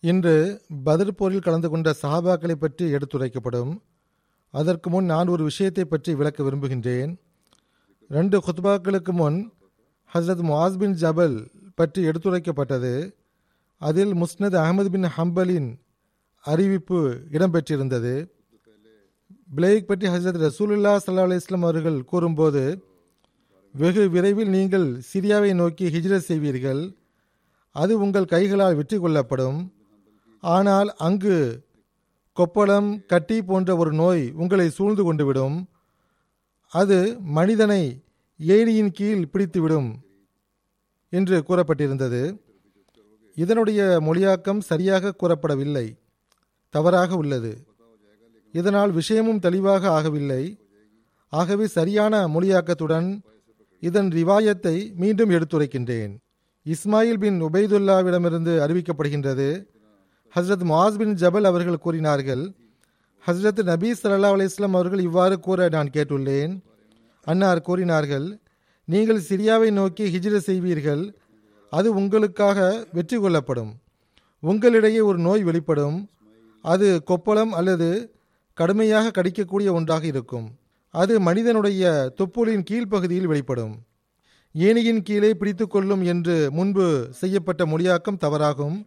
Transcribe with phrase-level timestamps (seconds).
[0.00, 3.70] இன்று பதில் போரில் கலந்து கொண்ட சஹாபாக்களை பற்றி எடுத்துரைக்கப்படும்.
[4.50, 7.16] அதற்கு முன் நான் ஒரு விஷயத்தை பற்றி விளக்க விரும்புகின்றேன்.
[8.08, 9.52] ரெண்டு குத்பாக்களுக்கு முன்
[10.14, 11.36] ஹசரத் முஆஸ் பின் ஜபல்
[11.74, 13.12] பற்றி எடுத்துரைக்கப்பட்டது.
[13.78, 15.68] அதில் முஸ்னத் அகமது பின் ஹம்பலின்
[16.44, 17.00] அறிவிப்பு
[17.32, 18.14] இடம்பெற்றிருந்தது.
[19.54, 22.62] பிளேக் பற்றி ஹசரத் ரசூலுல்லா சல்லா அலிஸ்லாம் அவர்கள் கூறும்போது
[23.74, 26.82] வெகு விரைவில் நீங்கள் சிரியாவை நோக்கி ஹிஜ்ரத் செய்வீர்கள்.
[27.70, 29.58] அது உங்கள் கைகளால் வெற்றி கொள்ளப்படும்.
[30.40, 31.66] ஆனால் அங்கு
[32.36, 35.64] கொப்பளம் கட்டி போன்ற ஒரு நோய் உங்களை சூழ்ந்து கொண்டுவிடும்.
[36.68, 38.02] அது மனிதனை
[38.38, 39.94] ஏணியின் கீழ் பிடித்துவிடும்
[41.10, 42.38] என்று கூறப்பட்டிருந்தது.
[43.34, 45.98] இதனுடைய மொழியாக்கம் சரியாக கூறப்படவில்லை.
[46.70, 47.66] தவறாக உள்ளது.
[48.52, 50.58] இதனால் விஷயமும் தெளிவாக ஆகவில்லை.
[51.28, 53.20] ஆகவே சரியான மொழியாக்கத்துடன்
[53.80, 56.16] இதன் ரிவாயத்தை மீண்டும் எடுத்துரைக்கின்றேன்.
[56.66, 59.76] இஸ்மாயில் பின் உபைதுல்லாவிடமிருந்து அறிவிக்கப்படுகின்றது.
[60.34, 62.52] ஹஸ்ரத் முஆஸ் பின் ஜபல் அவர்கள் கூறினார்கள்
[63.26, 66.60] ஹஸ்ரத் நபி சல்லா அலிஸ்லாம் அவர்கள் இவ்வாறு கூற நான் கேட்டுள்ளேன்.
[67.24, 68.38] அன்னார் கூறினார்கள்
[68.84, 71.14] நீங்கள் சிரியாவை நோக்கி ஹிஜ்ர செய்வீர்கள்
[71.70, 73.72] அது உங்களுக்காக வெற்றி கொள்ளப்படும்.
[74.42, 76.08] உங்களிடையே ஒரு நோய் வெளிப்படும்.
[76.62, 78.14] அது கொப்பளம் அல்லது
[78.54, 80.46] கடுமையாக கடிக்கக்கூடிய ஒன்றாக இருக்கும்.
[80.90, 83.74] அது மனிதனுடைய தொப்புளின் கீழ்ப்பகுதியில் வெளிப்படும்.
[84.54, 88.86] ஏணியின் கீழே பிடித்து கொள்ளும் என்று முன்பு செய்யப்பட்ட மொழியாக்கம் தவறாகும்.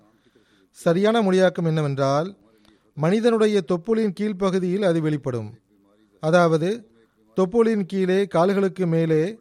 [0.72, 2.38] சரியான மொழியாக்கம் என்னவென்றால்
[2.98, 5.50] மனிதனுடைய தொப்புளின் கீழ்ப்பகுதியில் அது வெளிப்படும்.
[6.20, 6.70] அதாவது
[7.38, 9.40] தொப்புளின் கீழே கால்களுக்கு மேலே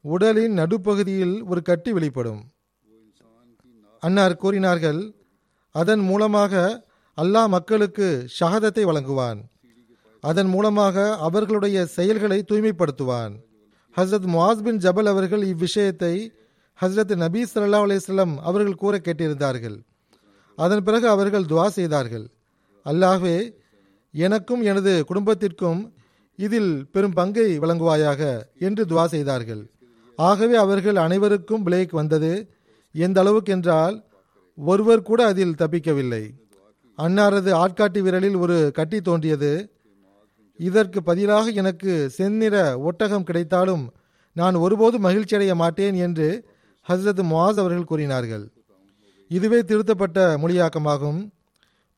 [0.00, 2.42] உடலின் நடுப்பகுதியில் ஒரு கட்டி வெளிப்படும்.
[3.98, 5.14] அன்னார் கூறினார்கள்
[5.70, 6.84] அதன் மூலமாக
[7.16, 9.40] அல்லாஹ் மக்களுக்கு ஷஹதத்தை வழங்குவான்.
[10.20, 13.34] அதன் மூலமாக அவர்களுடைய செயல்களை தூய்மைப்படுத்துவான்.
[13.96, 16.14] ஹசரத் முவாஸ் பின் ஜபல் அவர்கள் இவ்விஷயத்தை
[16.80, 19.78] ஹசரத் நபீ சல்லா அலிஸ்லாம் அவர்கள் கூற கேட்டிருந்தார்கள்.
[20.56, 22.26] அதன் பிறகு அவர்கள் துவா செய்தார்கள்.
[22.86, 23.36] அல்லாஹே
[24.14, 25.80] எனக்கும் எனது குடும்பத்திற்கும்
[26.38, 28.22] இதில் பெரும் பங்கை வழங்குவாயாக
[28.58, 29.62] என்று துவா செய்தார்கள்.
[30.18, 32.32] ஆகவே அவர்கள் அனைவருக்கும் பிளேக் வந்தது.
[32.94, 33.96] எந்த அளவுக்கு என்றால்
[34.58, 36.24] ஒருவர் கூட அதில் தப்பிக்கவில்லை.
[36.98, 39.52] அன்னாரது ஆட்காட்டி விரலில் ஒரு கட்டி தோன்றியது.
[40.60, 43.84] இதற்கு பதிலாக எனக்கு செந்நிற ஒட்டகம் கிடைத்தாலும்
[44.36, 46.28] நான் ஒருபோதும் மகிழ்ச்சியடைய மாட்டேன் என்று
[46.86, 48.44] ஹசரத் முவாஸ் அவர்கள் கூறினார்கள்.
[49.28, 51.30] இதுவே திருத்தப்பட்ட மொழியாக்கமாகும்.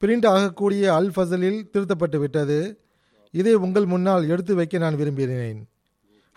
[0.00, 2.81] பிரிண்ட் ஆகக்கூடிய அல் ஃபசலில் திருத்தப்பட்டு விட்டது.
[3.31, 5.59] இதை உங்கள் முன்னால் எடுத்து வைக்க நான் விரும்பினேன்.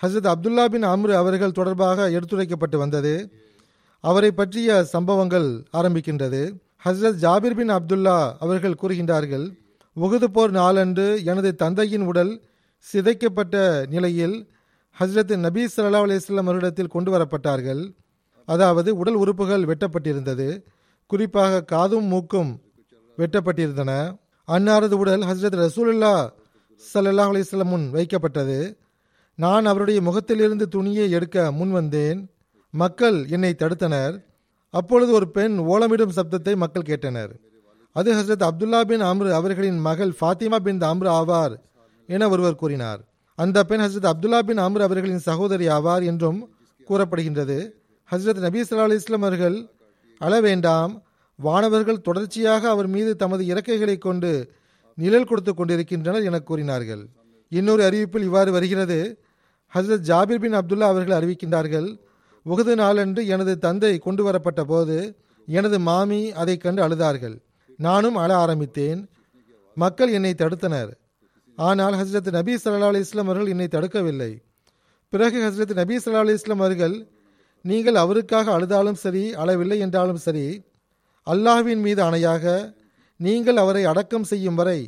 [0.02, 3.32] ஹசரத் அப்துல்லா பின் அம்ரு அவர்கள் தொடர்பாக எடுத்துரைக்கப்பட்டு வந்தது.
[4.00, 6.42] அவரை பற்றிய சம்பவங்கள் ஆரம்பிக்கின்றது.
[6.86, 9.58] ஹசரத் ஜாபிர் பின் அப்துல்லா அவர்கள் கூறுகின்றார்கள்
[9.96, 12.42] உகுது போர் நாளன்று எனது தந்தையின் உடல்
[12.94, 14.50] சிதைக்கப்பட்ட நிலையில்
[15.00, 17.96] ஹசரத் நபீ சல்லா அலிஸ்லாம் அவரிடத்தில் கொண்டு வரப்பட்டார்கள்.
[18.46, 20.64] அதாவது உடல் உறுப்புகள் வெட்டப்பட்டிருந்தது.
[21.12, 22.52] குறிப்பாக காதும் மூக்கும்
[23.18, 23.92] வெட்டப்பட்டிருந்தன.
[24.48, 26.14] அன்னாரது உடல் ஹசரத் ரசூலுல்லா
[26.92, 28.58] சல்லாஹ் அலிஸ்லம் முன் வைக்கப்பட்டது.
[29.36, 32.20] நான் அவருடைய முகத்திலிருந்து துணியை எடுக்க முன் வந்தேன்.
[32.74, 34.16] மக்கள் என்னை தடுத்தனர்.
[34.70, 37.32] அப்பொழுது ஒரு பெண் ஓலமிடும் சப்தத்தை மக்கள் கேட்டனர்.
[37.94, 41.56] அது ஹசரத் அப்துல்லா பின் அம்ரு அவர்களின் மகள் ஃபாத்திமா பின் அம்ரு ஆவார்
[42.08, 43.02] என ஒருவர் கூறினார்.
[43.36, 46.40] அந்த பெண் ஹசரத் அப்துல்லா பின் அம்ரு அவர்களின் சகோதரி ஆவார் என்றும்
[46.90, 47.60] கூறப்படுகின்றது.
[48.12, 49.58] ஹசரத் நபி சல்லா அலி இஸ்லாம் அவர்கள்
[50.26, 50.94] அழ வேண்டாம்
[51.40, 54.32] வானவர்கள் தொடர்ச்சியாக அவர் மீது தமது இறக்கைகளை கொண்டு
[54.98, 57.04] நிழல் கொடுத்து கொண்டிருக்கின்றனர் என கூறினார்கள்.
[57.52, 58.98] இன்னொரு அறிவிப்பில் இவ்வாறு வருகிறது.
[59.74, 61.90] ஹசரத் ஜாபிர் பின் அப்துல்லா அவர்கள் அறிவிக்கின்றார்கள்
[62.46, 64.98] உகது நாளன்று எனது தந்தை கொண்டு வரப்பட்ட போது
[65.48, 67.36] எனது மாமி அதை கண்டு அழுதார்கள்.
[67.78, 69.02] நானும் அழ ஆரம்பித்தேன்.
[69.78, 70.92] மக்கள் என்னை தடுத்தனர்.
[71.58, 74.32] ஆனால் ஹசரத் நபி சல்லா அலி இஸ்லாம் அவர்கள் என்னை தடுக்கவில்லை.
[75.14, 76.96] பிறகு ஹசரத் நபி சல்லா அலி இஸ்லாம் அவர்கள்
[77.66, 80.46] நீங்கள் அவருக்காக அழுதாலும் சரி அழவில்லை என்றாலும் சரி
[81.28, 82.46] அல்லாஹ்வின் மீது அணையாக
[83.20, 84.80] நீங்கள் அவரை அடக்கம் செய்யும் வரை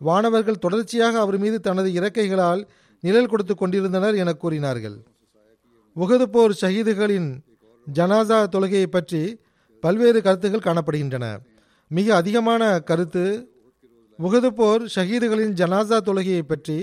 [0.00, 2.62] வானவர்கள் தொடர்ச்சியாக அவர் மீது தனது இறக்கைகளால்
[3.02, 4.96] நிழல் கொடுத்து கொண்டிருந்தனர் என கூறினார்கள்.
[5.96, 7.28] உகது போர் ஷஹீதுகளின்
[7.86, 9.22] ஜனாசா தொழுகையை பற்றி
[9.84, 11.26] பல்வேறு கருத்துகள் காணப்படுகின்றன.
[11.90, 13.24] மிக அதிகமான கருத்து
[14.18, 16.78] உகது போர் ஷஹீதுகளின் ஜனாசா தொழுகையை பற்றி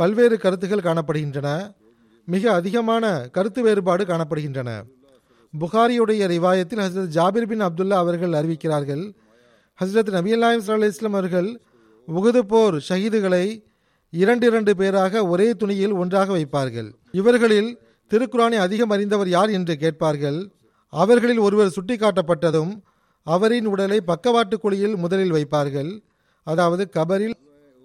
[0.00, 1.48] பல்வேறு கருத்துகள் காணப்படுகின்றன.
[2.28, 4.70] மிக அதிகமான கருத்து வேறுபாடு காணப்படுகின்றன.
[5.60, 9.02] புகாரியுடைய ரிவாயத்தில் ஹசரத் ஜாபிர் பின் அப்துல்லா அவர்கள் அறிவிக்கிறார்கள்
[9.78, 11.60] ஹசரத் நபி அல்லாஹிம் சல்லா இஸ்லாம் அவர்கள்
[12.08, 13.44] உகது போர் ஷஹீதுகளை
[14.10, 16.88] இரண்டு இரண்டு பேராக ஒரே துணியில் ஒன்றாக வைப்பார்கள்.
[17.12, 17.70] இவர்களில்
[18.10, 20.38] திருக்குறானை அதிகம் அறிந்தவர் யார் என்று கேட்பார்கள்.
[20.88, 22.72] அவர்களில் ஒருவர் சுட்டிக்காட்டப்பட்டதும்
[23.26, 25.90] அவரின் உடலை பக்கவாட்டு குழியில் முதலில் வைப்பார்கள்.
[26.46, 27.36] அதாவது கபரில்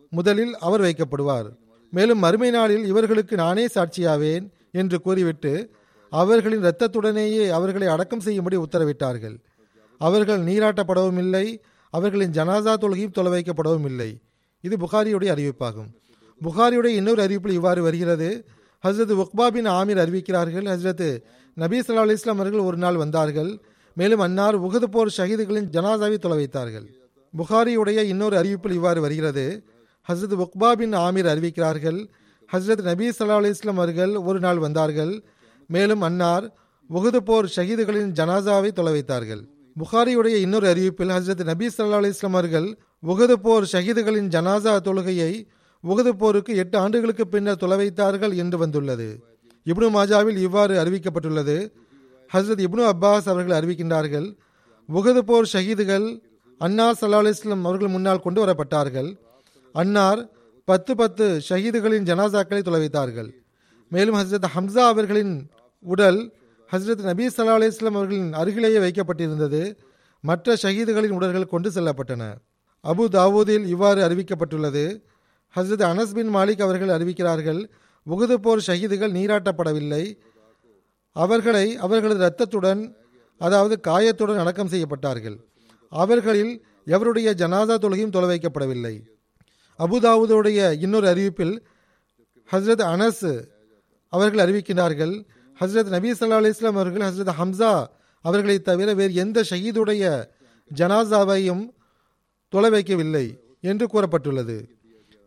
[0.10, 1.50] முதலில் அவர் வைக்கப்படுவார்.
[1.92, 5.72] மேலும் மறுமை நாளில் இவர்களுக்கு நானே சாட்சியாவேன் என்று கூறிவிட்டு
[6.10, 9.38] அவர்களின் இரத்தத்துடனேயே அவர்களை அடக்கம் செய்யும்படி உத்தரவிட்டார்கள்.
[9.98, 14.19] அவர்கள் நீராட்டப்படவும் இல்லை அவர்களின் ஜனாசா தொழுகையும் தொலை வைக்கப்படவும் இல்லை.
[14.62, 15.89] இது புகாரியுடைய அறிவிப்பாகும்.
[16.42, 18.45] புகாரியுடைய இன்னொரு அறிவிப்பில் இவ்வாறு வருகிறது.
[18.88, 21.19] ஹசரத் உக்பா பின் ஆமீர் அறிவிக்கிறார்கள் ஹசரத்
[21.57, 23.62] நபீ சல்லா அலி இஸ்லாம் அவர்கள் ஒரு நாள் வந்தார்கள்.
[23.94, 26.95] மேலும் அன்னார் உகது போர் ஷஹீதுகளின் ஜனாசாவை தொலை வைத்தார்கள்.
[27.38, 29.63] புகாரியுடைய இன்னொரு அறிவிப்பில் இவ்வாறு வருகிறது.
[30.07, 32.07] ஹசரத் உக்பா பின் ஆமீர் அறிவிக்கிறார்கள்.
[32.54, 35.24] ஹசரத் நபி சல்லா அலி இஸ்லாம் அவர்கள் ஒரு நாள் வந்தார்கள்.
[35.68, 36.45] மேலும் அன்னார்
[36.89, 39.42] உகுது போர் ஷஹீதுகளின் ஜனாசாவை தொலை வைத்தார்கள்.
[39.80, 42.77] புகாரியுடைய இன்னொரு அறிவிப்பில் ஹசரத் நபி சல்லா அலி இஸ்லாம் அவர்கள்
[43.07, 45.31] உகது போர் ஷஹீதுகளின் ஜனாசா தொழுகையை
[45.83, 49.24] உகது போருக்கு எட்டு ஆண்டுகளுக்கு பின்னர் தொலை வைத்தார்கள் என்று வந்துள்ளது.
[49.65, 51.57] இப்னு மாஜாவில் இவ்வாறு அறிவிக்கப்பட்டுள்ளது.
[52.33, 54.38] ஹசரத் இப்னு அப்பாஸ் அவர்கள் அறிவிக்கின்றார்கள்
[54.89, 56.07] உகது போர் ஷஹீதுகள்
[56.57, 59.09] அன்னார் சல்லா அலிஸ்லாம் அவர்கள் முன்னால் கொண்டு வரப்பட்டார்கள்.
[59.80, 60.22] அன்னார்
[60.66, 63.30] பத்து பத்து ஷஹீதுகளின் ஜனாசாக்களை தொலைவைத்தார்கள்.
[63.90, 65.34] மேலும் ஹசரத் ஹம்சா அவர்களின்
[65.80, 66.34] உடல்
[66.72, 69.62] ஹசரத் நபீ சல்லா அலிஸ்லாம் அவர்களின் அருகிலேயே வைக்கப்பட்டிருந்தது.
[70.20, 72.24] மற்ற ஷஹீதுகளின் உடல்கள் கொண்டு செல்லப்பட்டன.
[72.84, 74.86] அபு தாவூதில் இவ்வாறு அறிவிக்கப்பட்டுள்ளது.
[75.56, 77.62] ஹசரத் அனஸ் பின் மாலிக் அவர்கள் அறிவிக்கிறார்கள்
[78.10, 80.04] உகுது போர் ஷஹீதுகள் நீராட்டப்படவில்லை.
[81.12, 82.82] அவர்களை அவர்களது இரத்தத்துடன்
[83.38, 85.38] அதாவது காயத்துடன் அடக்கம் செய்யப்பட்டார்கள்.
[85.90, 88.96] அவர்களில் எவருடைய ஜனாதா தொழுகையும் தொலை வைக்கப்படவில்லை.
[89.80, 91.56] அபுதாவுதோடைய இன்னொரு அறிவிப்பில்
[92.52, 93.48] ஹசரத் அனஸ்
[94.14, 95.26] அவர்கள் அறிவிக்கிறார்கள்
[95.60, 97.86] ஹசரத் நபி சல்லா அலி இஸ்லாம் அவர்கள் ஹசரத் ஹம்சா
[98.22, 100.26] அவர்களை தவிர வேறு எந்த ஷஹீதுடைய
[100.76, 101.70] ஜனாசாவையும்
[102.50, 104.58] தொலை வைக்கவில்லை என்று கூறப்பட்டுள்ளது.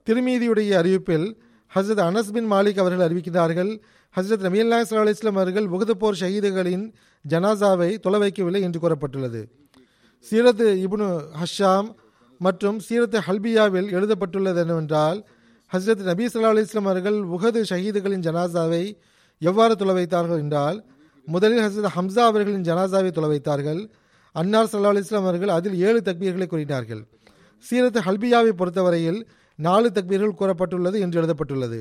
[0.07, 1.37] திருமீதியுடைய அறிவிப்பில்
[1.75, 3.81] ஹசரத் அனஸ் பின் மாலிக் அவர்கள் அறிவிக்கிறார்கள்
[4.17, 6.93] ஹசரத் நபி அல்லா சல்லா இஸ்லாம் அவர்கள் உகது போர் ஷஹீதுகளின்
[7.29, 9.43] ஜனாசாவை தொலை வைக்கவில்லை என்று கூறப்பட்டுள்ளது.
[10.31, 11.09] சீரத் இப்னு
[11.43, 11.89] ஹஷாம்
[12.45, 15.19] மற்றும் சீரத்து ஹல்பியாவில் எழுதப்பட்டுள்ளது என்னவென்றால்
[15.73, 18.85] ஹசரத் நபி சல்லா அலி அவர்கள் உகது ஷஹீதுகளின் ஜனாசாவை
[19.39, 20.79] எவ்வாறு தொலை வைத்தார்கள் என்றால்
[21.27, 23.91] முதலில் ஹசரத் ஹம்சா அவர்களின் ஜனாசாவை தொலை வைத்தார்கள்
[24.33, 27.03] அன்னார் சல்லா அலி அவர்கள் அதில் ஏழு தக்பீர்களை கூறினார்கள்.
[27.65, 29.21] சீரத்து ஹல்பியாவை பொறுத்தவரையில்
[29.59, 31.81] நாலு தக்பீர்கள் கூறப்பட்டுள்ளது என்று எழுதப்பட்டுள்ளது.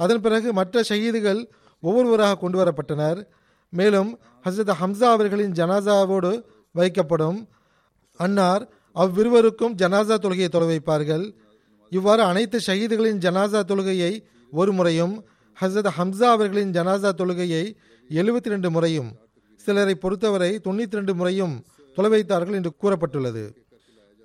[0.00, 1.40] அதன் பிறகு மற்ற ஷஹீதுகள்
[1.82, 3.20] ஒவ்வொருவராக கொண்டு வரப்பட்டனர்.
[3.72, 4.10] மேலும்
[4.44, 6.32] ஹசரத் ஹம்சா அவர்களின் ஜனாசாவோடு
[6.74, 7.38] வைக்கப்படும்
[8.20, 8.64] அன்னார்
[9.02, 11.24] அவ்விருவருக்கும் ஜனாசா தொழுகையை தொலை வைப்பார்கள்.
[11.92, 14.12] இவ்வாறு அனைத்து ஷஹீதுகளின் ஜனாசா தொழுகையை
[14.52, 15.14] ஒரு முறையும்
[15.58, 17.64] ஹசரத் ஹம்சா அவர்களின் ஜனாசா தொழுகையை
[18.10, 19.10] எழுபத்தி ரெண்டு முறையும்
[19.64, 21.54] சிலரை பொறுத்தவரை தொண்ணூத்தி ரெண்டு முறையும்
[21.96, 23.44] தொலை வைத்தார்கள் என்று கூறப்பட்டுள்ளது.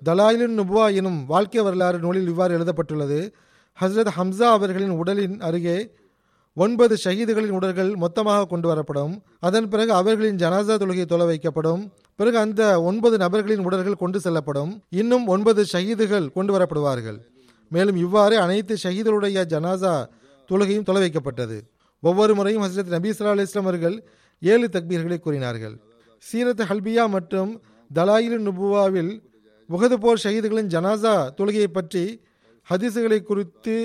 [0.02, 3.20] தலாயிலின் நுபுவா எனும் வாழ்க்கை வரலாறு நூலில் இவ்வாறு எழுதப்பட்டுள்ளது.
[3.78, 5.78] ஹசரத் ஹம்சா அவர்களின் உடலின் அருகே
[6.62, 11.82] ஒன்பது ஷஹீதுகளின் உடல்கள் மொத்தமாக கொண்டு வரப்படும் அதன் பிறகு அவர்களின் ஜனாசா தொழுகை தொலை வைக்கப்படும்.
[12.16, 14.82] பிறகு அந்த ஒன்பது நபர்களின் உடல்கள் கொண்டு செல்லப்படும்.
[14.88, 17.18] இன்னும் ஒன்பது ஷஹீதுகள் கொண்டு வரப்படுவார்கள்
[17.68, 20.06] மேலும் இவ்வாறு அனைத்து ஷஹீதுடைய ஜனாசா
[20.48, 21.56] தொழுகையும் தொலை வைக்கப்பட்டது.
[22.00, 23.96] ஒவ்வொரு முறையும் ஹசரத் நபி சல்லா அலி இஸ்லாமர்கள்
[24.40, 25.76] ஏழு தக்பீர்களை கூறினார்கள்.
[26.28, 27.62] சீரத் ஹல்பியா மற்றும்
[27.94, 29.12] தலாயில் நுபுவாவில்
[29.70, 32.22] உகது போர் ஷஹீதுகளின் ஜனாசா தொழுகையை பற்றி
[32.70, 33.76] ஹதீசுகளை குறித்து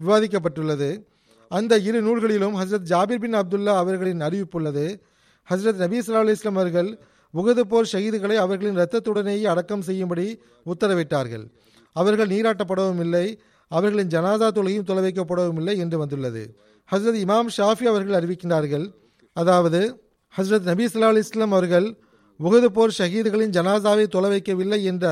[0.00, 0.90] விவாதிக்கப்பட்டுள்ளது.
[1.56, 4.86] அந்த இரு நூல்களிலும் ஹசரத் ஜாபிர் பின் அப்துல்லா அவர்களின் அறிவிப்புள்ளது
[5.48, 6.90] ஹசரத் நபி சல்லா அலிஸ்லாம் அவர்கள்
[7.34, 10.26] உகது போர் ஷஹீதுகளை அவர்களின் இரத்தத்துடனேயே அடக்கம் செய்யும்படி
[10.66, 11.44] உத்தரவிட்டார்கள்.
[11.96, 13.26] அவர்கள் நீராட்டப்படவும் இல்லை
[13.70, 16.42] அவர்களின் ஜனாதா துளையும் தொலை வைக்கப்படவும் இல்லை என்று வந்துள்ளது.
[16.88, 18.86] ஹசரத் இமாம் ஷாஃபி அவர்கள் அறிவிக்கின்றார்கள்
[19.36, 19.80] அதாவது
[20.34, 21.88] ஹசரத் நபி சல்லா அலிஸ்லாம் அவர்கள்
[22.40, 25.04] உகது போர் ஷஹீதுகளின் ஜனாதாவை தொலை வைக்கவில்லை என்ற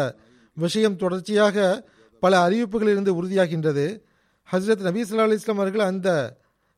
[0.56, 1.56] விஷயம் தொடர்ச்சியாக
[2.22, 3.86] பல அறிவிப்புகளிலிருந்து உறுதியாகின்றது.
[4.52, 6.08] ஹஸ்ரத் நபி ஸல்லல்லாஹு அலி இஸ்லாம் அவர்கள் அந்த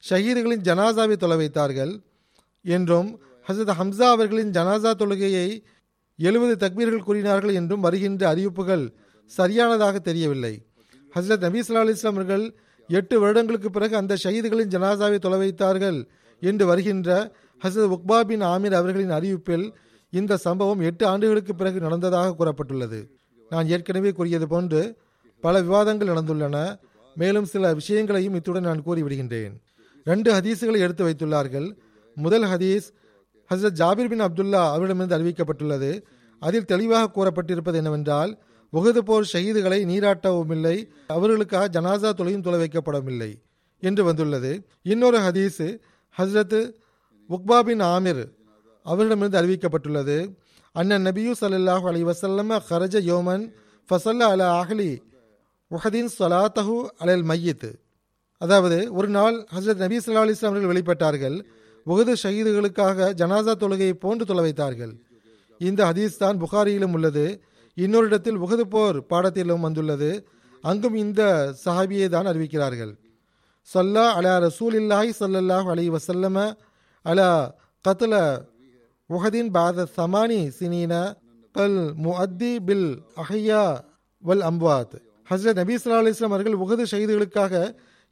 [0.05, 1.93] ஷஹீதுகளின் ஜனாசாவை தொலை வைத்தார்கள்
[2.65, 3.09] என்றும்
[3.47, 5.49] ஹசரத் ஹம்சா அவர்களின் ஜனாசா தொழுகையை
[6.19, 8.85] எழுபது தக்பீர்கள் கூறினார்கள் என்றும் வருகின்ற அறிவிப்புகள்
[9.31, 10.55] சரியானதாக தெரியவில்லை.
[11.17, 12.45] ஹசரத் நபி ஸல்லல்லாஹு அலி இஸ்லாம் அவர்கள்
[12.89, 15.99] எட்டு வருடங்களுக்கு பிறகு அந்த ஷஹீதுகளின் ஜனாசாவை தொலை வைத்தார்கள்
[16.43, 17.09] என்று வருகின்ற
[17.63, 19.67] ஹசரத் உக்பா பின் ஆமீர் அவர்களின் அறிவிப்பில்
[20.13, 22.99] இந்த சம்பவம் எட்டு ஆண்டுகளுக்கு பிறகு நடந்ததாக கூறப்பட்டுள்ளது.
[23.51, 24.83] நான் ஏற்கனவே கூறியது போன்று
[25.45, 26.59] பல விவாதங்கள் நடந்துள்ளன.
[27.21, 29.55] மேலும் சில விஷயங்களையும் இத்துடன் நான் கூறிவிடுகின்றேன்.
[30.07, 31.69] ரெண்டு ஹதீஸுகளை எடுத்து வைத்துள்ளார்கள்.
[32.17, 32.87] முதல் ஹதீஸ்
[33.51, 35.91] ஹசரத் ஜாபிர் பின் அப்துல்லா அவரிடமிருந்து அறிவிக்கப்பட்டுள்ளது.
[36.43, 38.33] அதில் தெளிவாக கூறப்பட்டிருப்பது என்னவென்றால்
[38.73, 43.31] உகது போர் ஷஹீதுகளை நீராட்டவும் இல்லை அவர்களுக்காக ஜனாசா தொலையும் தொலை வைக்கப்படவில்லை
[43.83, 44.53] என்று வந்துள்ளது.
[44.83, 45.65] இன்னொரு ஹதீஸ்
[46.17, 46.59] ஹஸ்ரத்
[47.31, 48.23] உக்பா பின் ஆமிர்
[48.87, 50.19] அவரிடமிருந்து அறிவிக்கப்பட்டுள்ளது.
[50.73, 53.45] அண்ணன் நபியு ஸல்லல்லாஹு அலி வசல்லம் ஹரஜ யோமன்
[53.89, 54.91] ஃபசல்ல அல அஹ்லி
[55.71, 57.71] உஹதீன் சலாத்தஹு அலல் மையத்து
[58.41, 61.37] அதாவது ஒரு நாள் ஹசரத் நபி ஸல்லல்லாஹு அலைஹி அவர்கள் வெளிப்பட்டார்கள்.
[61.87, 64.93] உகது ஷஹீதுகளுக்காக ஜனாசா தொழுகையை போன்று தொலை வைத்தார்கள்.
[65.61, 67.25] இந்த ஹதீஸ் தான் புகாரியிலும் உள்ளது.
[67.77, 70.11] இன்னொரு இடத்தில் உகது போர் பாடத்திலும் வந்துள்ளது.
[70.65, 71.23] அங்கும் இந்த
[71.65, 72.93] சஹாபியை தான் அறிவிக்கிறார்கள்.
[73.69, 76.37] சொல்லா அலா ரசூலில்லாஹி சொல்லல்லாஹ் அலி வசல்லம
[77.05, 77.31] அலா
[77.85, 78.15] கத்ல
[79.11, 80.93] உஹதின் பாத சமானி சினீன
[81.55, 82.89] கல் முஅத்தி பில்
[83.23, 83.65] அஹையா
[84.23, 84.97] வல் அம்வாத்.
[85.31, 87.55] ஹஸ்ரத் நபீ ஸல்லல்லாஹு அலிஸ்லாம் அவர்கள் உகது செய்திகளுக்காக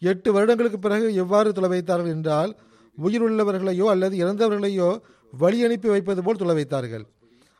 [0.02, 2.52] எட்டு வருடங்களுக்கு பிறகு எவ்வாறு தொலை வைத்தார்கள் என்றால்
[2.98, 4.88] உயிருள்ளவர்களையோ அல்லது இறந்தவர்களையோ
[5.32, 7.04] வழி அனுப்பி வைப்பது போல் தொலை வைத்தார்கள்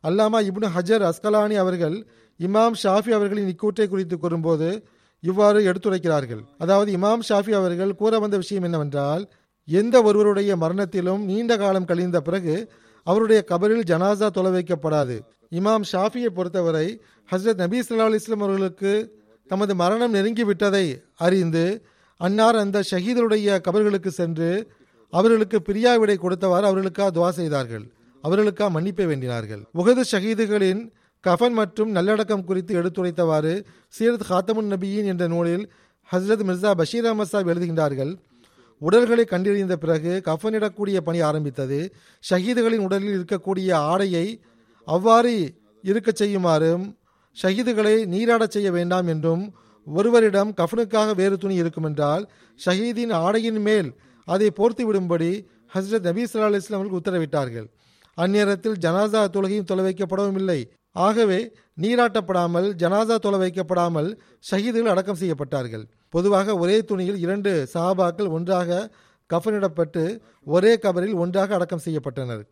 [0.05, 1.97] அல்லாமா இப்னு ஹஜர் அஸ்கலானி அவர்கள்
[2.41, 4.69] இமாம் ஷாஃபி அவர்களின் இக்கூற்றை குறித்து கூறும்போது
[5.23, 6.41] இவ்வாறு எடுத்துரைக்கிறார்கள்.
[6.59, 9.25] அதாவது இமாம் ஷாஃபி அவர்கள் கூற வந்த விஷயம் என்னவென்றால்
[9.69, 12.55] எந்த ஒருவருடைய மரணத்திலும் நீண்ட காலம் கழிந்த பிறகு
[13.07, 15.17] அவருடைய கபரில் ஜனாசா தொலை வைக்கப்படாது
[15.53, 16.87] இமாம் ஷாஃபியை பொறுத்தவரை
[17.29, 18.93] ஹஸ்ரத் நபீ சல்லா அலிஸ்லாம் அவர்களுக்கு
[19.53, 21.65] தமது மரணம் நெருங்கி விட்டதை அறிந்து
[22.21, 24.51] அன்னார் அந்த ஷஹீதருடைய கபர்களுக்கு சென்று
[25.11, 27.85] அவர்களுக்கு பிரியா விடை கொடுத்தவாறு அவர்களுக்காக துவா செய்தார்கள்.
[28.23, 29.63] அவர்களுக்காக மன்னிப்பை வேண்டினார்கள்.
[29.81, 30.81] உகது ஷஹீதுகளின்
[31.25, 33.55] கஃபன் மற்றும் நல்லடக்கம் குறித்து எடுத்துரைத்தவாறு
[33.99, 35.65] சீரத் ஹாத்தமுன் நபியின் என்ற நூலில்
[36.13, 38.13] ஹஸ்ரத் மிர்சா பஷீர் அஹமத் சாப் எழுதுகின்றார்கள்.
[38.79, 41.81] உடல்களை கண்டறிந்த பிறகு கஃபனிடக்கூடிய பணி ஆரம்பித்தது.
[42.31, 44.27] ஷஹீதுகளின் உடலில் இருக்கக்கூடிய ஆடையை
[44.85, 45.35] அவ்வாறு
[45.83, 46.85] இருக்கச் செய்யுமாறும்
[47.37, 49.45] ஷஹீதுகளை நீராடச் செய்ய வேண்டாம் என்றும்
[49.87, 52.25] ஒருவரிடம் கஃனுக்காக வேறு துணி இருக்குமென்றால்
[52.61, 53.89] ஷஹீதின் ஆடையின் மேல்
[54.29, 55.31] அதை போர்த்து விடும்படி
[55.75, 57.67] ஹஸ்ரத் நபீ சல்லா அலி இஸ்லாமர்கள் உத்தரவிட்டார்கள்.
[58.19, 60.61] அந்நேரத்தில் ஜனாசா தொழுகையும் தொலை வைக்கப்படவும் இல்லை
[60.97, 61.39] ஆகவே
[61.83, 64.09] நீராட்டப்படாமல் ஜனாசா தொலை வைக்கப்படாமல்
[64.51, 65.85] ஷஹீதுகள் அடக்கம் செய்யப்பட்டார்கள்.
[66.15, 68.89] பொதுவாக ஒரே துணியில் இரண்டு சஹாபாக்கள் ஒன்றாக
[69.31, 70.03] கஃனிடப்பட்டு
[70.55, 72.43] ஒரே கபரில் ஒன்றாக அடக்கம் செய்யப்பட்டனர்.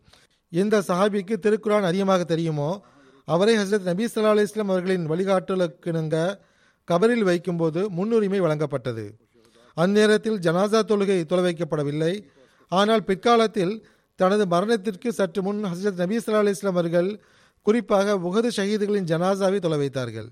[0.53, 2.71] எந்த சஹாபிக்கு திருக்குரான் அதிகமாக தெரியுமோ
[3.25, 6.35] அவரை ஹசரத் நபி சல்லா அலைஹி அவர்களின் வழிகாட்டலுக்கிணங்க
[6.87, 9.11] கபரில் வைக்கும்போது முன்னுரிமை வழங்கப்பட்டது.
[9.77, 12.23] அந்நேரத்தில் ஜனாசா தொழுகை தொலை வைக்கப்படவில்லை
[12.67, 13.85] ஆனால் பிற்காலத்தில்
[14.15, 17.21] தனது மரணத்திற்கு சற்று முன் ஹசரத் நபி சல்லா அலைஹி அவர்கள்
[17.61, 20.29] குறிப்பாக உகது ஷஹீதுகளின் ஜனாசாவை தொலை வைத்தார்கள்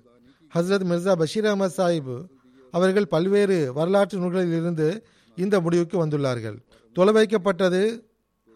[0.55, 2.25] ஹசரத் மிர்சா பஷீர் அஹமத் சாஹிப்
[2.71, 5.05] அவர்கள் பல்வேறு வரலாற்று நூல்களில் இருந்து
[5.35, 6.57] இந்த முடிவுக்கு வந்துள்ளார்கள்.
[6.93, 8.01] தொலை வைக்கப்பட்டது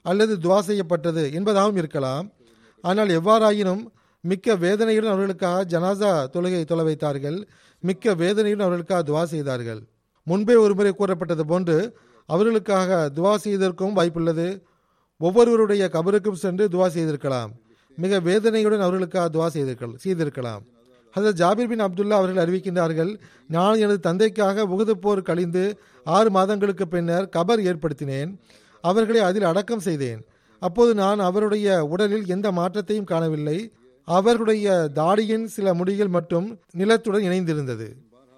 [0.02, 2.32] அல்லது துவா செய்யப்பட்டது என்பதாகவும் இருக்கலாம்.
[2.82, 3.84] ஆனால் எவ்வாறாயினும்
[4.26, 7.48] மிக்க வேதனையுடன் அவர்களுக்காக ஜனாசா தொழுகை தொலை வைத்தார்கள்.
[7.84, 9.82] மிக்க வேதனையுடன் அவர்களுக்காக துவா செய்தார்கள்.
[10.24, 11.78] முன்பே ஒருமுறை கூறப்பட்டது போன்று
[12.26, 14.48] அவர்களுக்காக துவா செய்ததற்கும் வாய்ப்புள்ளது.
[15.18, 17.52] ஒவ்வொருவருடைய கபருக்கும் சென்று துவா செய்திருக்கலாம்.
[17.98, 20.64] மிக வேதனையுடன் அவர்களுக்காக துவா செய்திருக்கலாம் செய்திருக்கலாம்.
[21.16, 23.12] ஹசரத் ஜாபிர் பின் அப்துல்லா அவர்கள் அறிவிக்கின்றார்கள்
[23.48, 28.32] நான் எனது தந்தைக்காக உகுது போர் கழிந்து ஆறு மாதங்களுக்கு பின்னர் கபர் ஏற்படுத்தினேன்.
[28.82, 30.22] அவர்களை அதில் அடக்கம் செய்தேன்.
[30.60, 33.58] அப்போது நான் அவருடைய உடலில் எந்த மாற்றத்தையும் காணவில்லை.
[34.08, 37.88] அவர்களுடைய தாடியின் சில முடிகள் மட்டும் நிலத்துடன் இணைந்திருந்தது.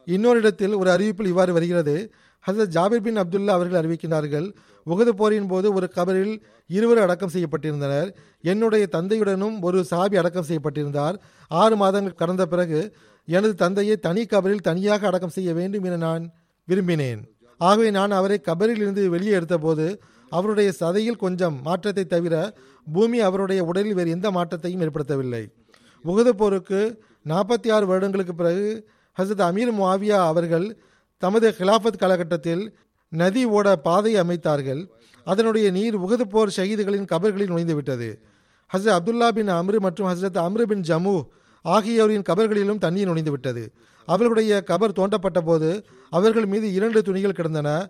[0.05, 2.13] இன்னொரு இடத்தில் ஒரு அறிவிப்பில் இவ்வாறு வருகிறது.
[2.45, 4.48] ஹசரத் ஜாபிர் பின் அப்துல்லா அவர்கள் அறிவிக்கின்றார்கள்
[4.86, 8.10] உகது போரின் போது ஒரு கபரில் இருவர் அடக்கம் செய்யப்பட்டிருந்தனர்.
[8.41, 11.15] என்னுடைய தந்தையுடனும் ஒரு சாபி அடக்கம் செய்யப்பட்டிருந்தார்.
[11.48, 12.95] ஆறு மாதங்கள் கடந்த பிறகு
[13.25, 16.31] எனது தந்தையை தனி கபரில் தனியாக அடக்கம் செய்ய வேண்டும் என நான்
[16.67, 17.22] விரும்பினேன்.
[17.57, 22.53] ஆகவே நான் அவரை கபரில் இருந்து வெளியே எடுத்தபோது அவருடைய சதையில் கொஞ்சம் மாற்றத்தை தவிர
[22.94, 25.51] பூமி அவருடைய உடலில் வேறு எந்த மாற்றத்தையும் ஏற்படுத்தவில்லை.
[26.05, 28.88] உகது போருக்கு நாற்பத்தி ஆறு வருடங்களுக்கு பிறகு
[29.22, 30.77] ஹசரத் அமீர் முவாவியா அவர்கள்
[31.17, 32.77] தமது கிலாஃபத் காலகட்டத்தில்
[33.10, 34.88] நதி ஓட பாதையை அமைத்தார்கள்.
[35.24, 38.20] அதனுடைய நீர் உகது போர் ஷஹீதுகளின் கபர்களில் நுழைந்துவிட்டது.
[38.74, 41.22] ஹசரத் அப்துல்லா பின் அம்ரு மற்றும் ஹசரத் அம்ரு பின் ஜமு
[41.62, 43.67] ஆகியோரின் கபர்களிலும் தண்ணீர் நுழைந்துவிட்டது.
[44.05, 47.89] அவர்களுடைய கபர் தோண்டப்பட்ட போது அவர்கள் மீது இரண்டு துணிகள் கிடந்தன.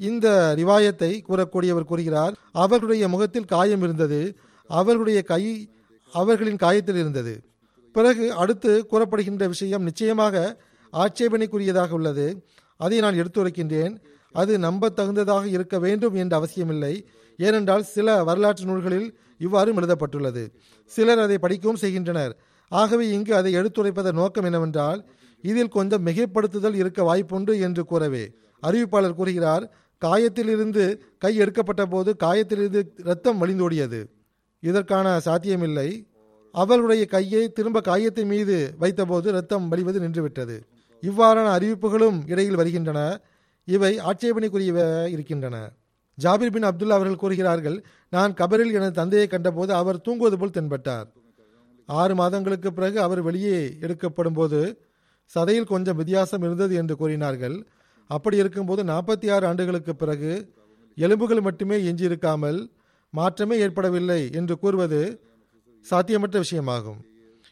[0.00, 4.36] இந்த ரிவாயத்தை கூறக்கூடியவர் கூறுகிறார் அவர்களுடைய முகத்தில் காயம் இருந்தது
[4.70, 5.42] அவர்களுடைய கை
[6.12, 7.34] அவர்களின் காயத்தில் இருந்தது.
[7.92, 10.62] பிறகு அடுத்து கூறப்படுகின்ற விஷயம் நிச்சயமாக
[10.92, 12.46] ஆட்சேபனைக்குரியதாக உள்ளது.
[12.76, 13.94] அதை நான் எடுத்துரைக்கின்றேன்.
[14.32, 17.06] அது நம்பத்தகுந்ததாக இருக்க வேண்டும் என்ற அவசியமில்லை.
[17.36, 20.52] ஏனென்றால் சில வரலாற்று நூல்களில் இவ்வாறு எழுதப்பட்டுள்ளது.
[20.84, 22.36] சிலர் அதை படிக்கவும் செய்கின்றனர்.
[22.68, 25.06] ஆகவே இங்கு அதை எடுத்துரைப்பதன் நோக்கம் என்னவென்றால்
[25.42, 28.24] இதில் கொஞ்சம் மிகைப்படுத்துதல் இருக்க வாய்ப்புண்டு என்று கூறவே.
[28.62, 29.64] அறிவிப்பாளர் கூறுகிறார்
[29.98, 34.06] காயத்திலிருந்து கை எடுக்கப்பட்ட போது காயத்திலிருந்து இரத்தம் வழிந்தோடியது.
[34.60, 36.06] இதற்கான சாத்தியமில்லை.
[36.52, 40.60] அவருடைய கையை திரும்ப காயத்தின் மீது வைத்தபோது இரத்தம் வழிவது நின்றுவிட்டது.
[41.00, 43.20] இவ்வாறான அறிவிப்புகளும் இடையில் வருகின்றன.
[43.64, 45.72] இவை ஆட்சேபனைக்குரிய இருக்கின்றன.
[46.22, 51.06] ஜாபிர் பின் அப்துல்லா அவர்கள் கூறுகிறார்கள் நான் கபரில் எனது தந்தையை கண்டபோது அவர் தூங்குவது போல் தென்பட்டார்.
[51.86, 54.80] ஆறு மாதங்களுக்கு பிறகு அவர் வெளியே எடுக்கப்படும் போது
[55.34, 57.66] சதையில் கொஞ்சம் வித்தியாசம் இருந்தது என்று கூறினார்கள்.
[58.06, 60.52] அப்படி இருக்கும்போது நாற்பத்தி ஆறு ஆண்டுகளுக்கு பிறகு
[60.96, 62.70] எலும்புகள் மட்டுமே எஞ்சியிருக்காமல்
[63.10, 65.20] மாற்றமே ஏற்படவில்லை என்று கூறுவது
[65.90, 67.00] சாத்தியமற்ற விஷயமாகும்.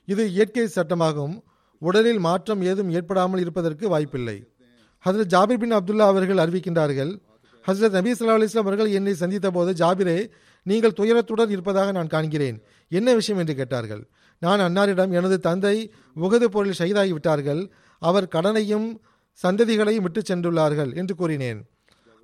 [0.04, 1.42] இது இயற்கை சட்டமாகும்.
[1.78, 4.44] உடலில் மாற்றம் ஏதும் ஏற்படாமல் இருப்பதற்கு வாய்ப்பில்லை.
[5.04, 7.20] ஹசரத் ஜாபிர் பின் அப்துல்லா அவர்கள் அறிவிக்கின்றார்கள்
[7.66, 10.30] ஹசரத் நபி சல்லா அலிஸ்லாம் அவர்கள் என்னை சந்தித்த போது ஜாபிரே
[10.62, 12.62] நீங்கள் துயரத்துடன் இருப்பதாக நான் காண்கிறேன்.
[12.88, 13.40] என்ன விஷயம்?
[13.40, 14.08] என்று கேட்டார்கள்.
[14.38, 17.70] நான் அன்னாரிடம் எனது தந்தை உகது பொருள் ஷைதாகி விட்டார்கள்.
[17.98, 19.00] அவர் கடனையும்
[19.42, 21.60] சந்ததிகளையும் விட்டு சென்றுள்ளார்கள் என்று கூறினேன்.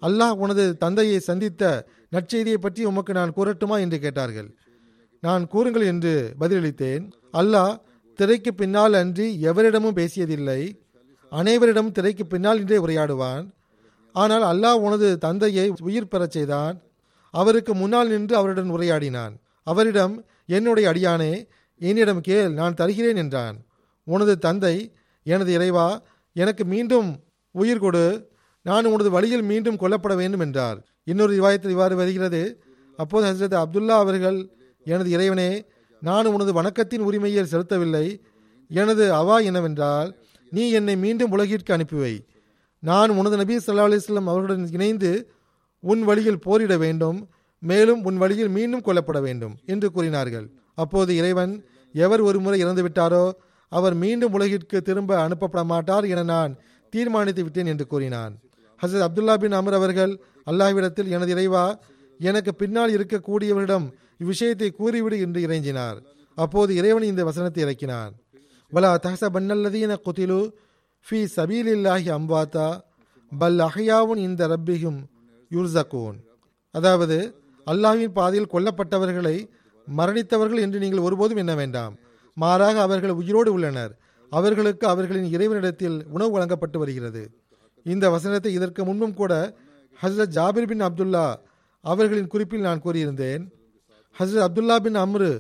[0.02, 1.62] அல்லாஹ் உனது தந்தையை சந்தித்த
[2.14, 4.50] நற்செய்தியை பற்றி உமக்கு நான் கூறட்டுமா என்று கேட்டார்கள்.
[5.22, 7.04] நான் கூறுங்கள் என்று பதிலளித்தேன்.
[7.40, 7.74] அல்லாஹ்
[8.18, 10.60] திரைக்கு பின்னால் அன்றி எவரிடமும் பேசியதில்லை.
[11.32, 13.44] அனைவரிடம் திரைக்கு பின்னால் நின்றே உரையாடுவான்.
[14.14, 16.76] ஆனால் அல்லாஹ் உனது தந்தையை உயிர் பெறச் செய்தான்.
[17.34, 19.34] அவருக்கு முன்னால் நின்று அவருடன் உரையாடினான்.
[19.66, 20.14] அவரிடம்
[20.56, 21.32] என்னுடைய அடியானே
[21.80, 23.56] என்னிடம் கேள் நான் தருகிறேன் என்றான்.
[24.06, 24.76] உனது தந்தை
[25.26, 25.88] எனது இறைவா
[26.32, 27.08] எனக்கு மீண்டும்
[27.54, 28.04] உயிர் கொடு.
[28.62, 30.78] நான் உனது வழியில் மீண்டும் கொல்லப்பட வேண்டும் என்றார்.
[31.04, 32.62] இன்னொரு ரிவாயத்தில் இவ்வாறு வருகிறது.
[32.96, 34.50] அப்போது ஹசரத் அப்துல்லா அவர்கள்
[34.84, 35.64] எனது இறைவனே
[36.02, 38.06] நான் உனது வணக்கத்தின் உரிமையை செலுத்தவில்லை.
[38.68, 40.18] எனது அவா என்னவென்றால்
[40.50, 42.14] நீ என்னை மீண்டும் உலகிற்கு அனுப்பிவை.
[42.78, 45.32] நான் உனது நபி சல்லா அலிஸ்லாம் அவர்களுடன் இணைந்து
[45.80, 47.28] உன் வழியில் போரிட வேண்டும்.
[47.58, 50.46] மேலும் உன் வழியில் மீண்டும் கொல்லப்பட வேண்டும் என்று கூறினார்கள்.
[50.74, 53.24] அப்போது இறைவன் எவர் ஒரு முறை இறந்து விட்டாரோ
[53.72, 56.52] அவர் மீண்டும் உலகிற்கு திரும்ப அனுப்பப்பட மாட்டார் என நான்
[56.92, 58.32] தீர்மானித்து விட்டேன் என்று கூறினான்.
[58.80, 60.12] ஹசரத் அப்துல்லா பின் அமர் அவர்கள்
[60.50, 61.64] அல்லாஹ்விடத்தில் எனது இறைவா
[62.20, 63.86] எனக்கு பின்னால் இருக்கக்கூடியவரிடம்
[64.22, 65.98] இவ்விஷயத்தை கூறிவிடு என்று இறைஞ்சினார்.
[66.38, 68.12] அப்போது இறைவன் இந்த வசனத்தை இறக்கினார்
[68.72, 70.40] வலா தஹச பன்னல்லதீன குதிலு
[71.06, 72.66] ஃபி சபீலில்லாஹி அம்பாத்தா
[73.32, 75.00] பல் அஹ்யாவுன் இந்த ரப்பிகும்
[75.50, 76.18] யுர்சகூன்
[76.74, 77.16] அதாவது
[77.66, 79.36] அல்லாஹ்வின் பாதையில் கொல்லப்பட்டவர்களை
[79.86, 81.94] மரணித்தவர்கள் என்று நீங்கள் ஒருபோதும் எண்ண வேண்டாம்.
[82.42, 83.92] மாறாக அவர்கள் உயிரோடு உள்ளனர்.
[84.32, 87.22] அவர்களுக்கு அவர்களின் இறைவனிடத்தில் உணவு வழங்கப்பட்டு வருகிறது.
[87.86, 89.32] இந்த வசனத்தை இதற்கு முன்பும் கூட
[90.02, 91.26] ஹசரத் ஜாபிர் பின் அப்துல்லா
[91.84, 93.42] அவர்களின் குறிப்பில் நான் கூறியிருந்தேன்.
[94.16, 95.30] ஹசரத் அப்துல்லா பின் அம்ரு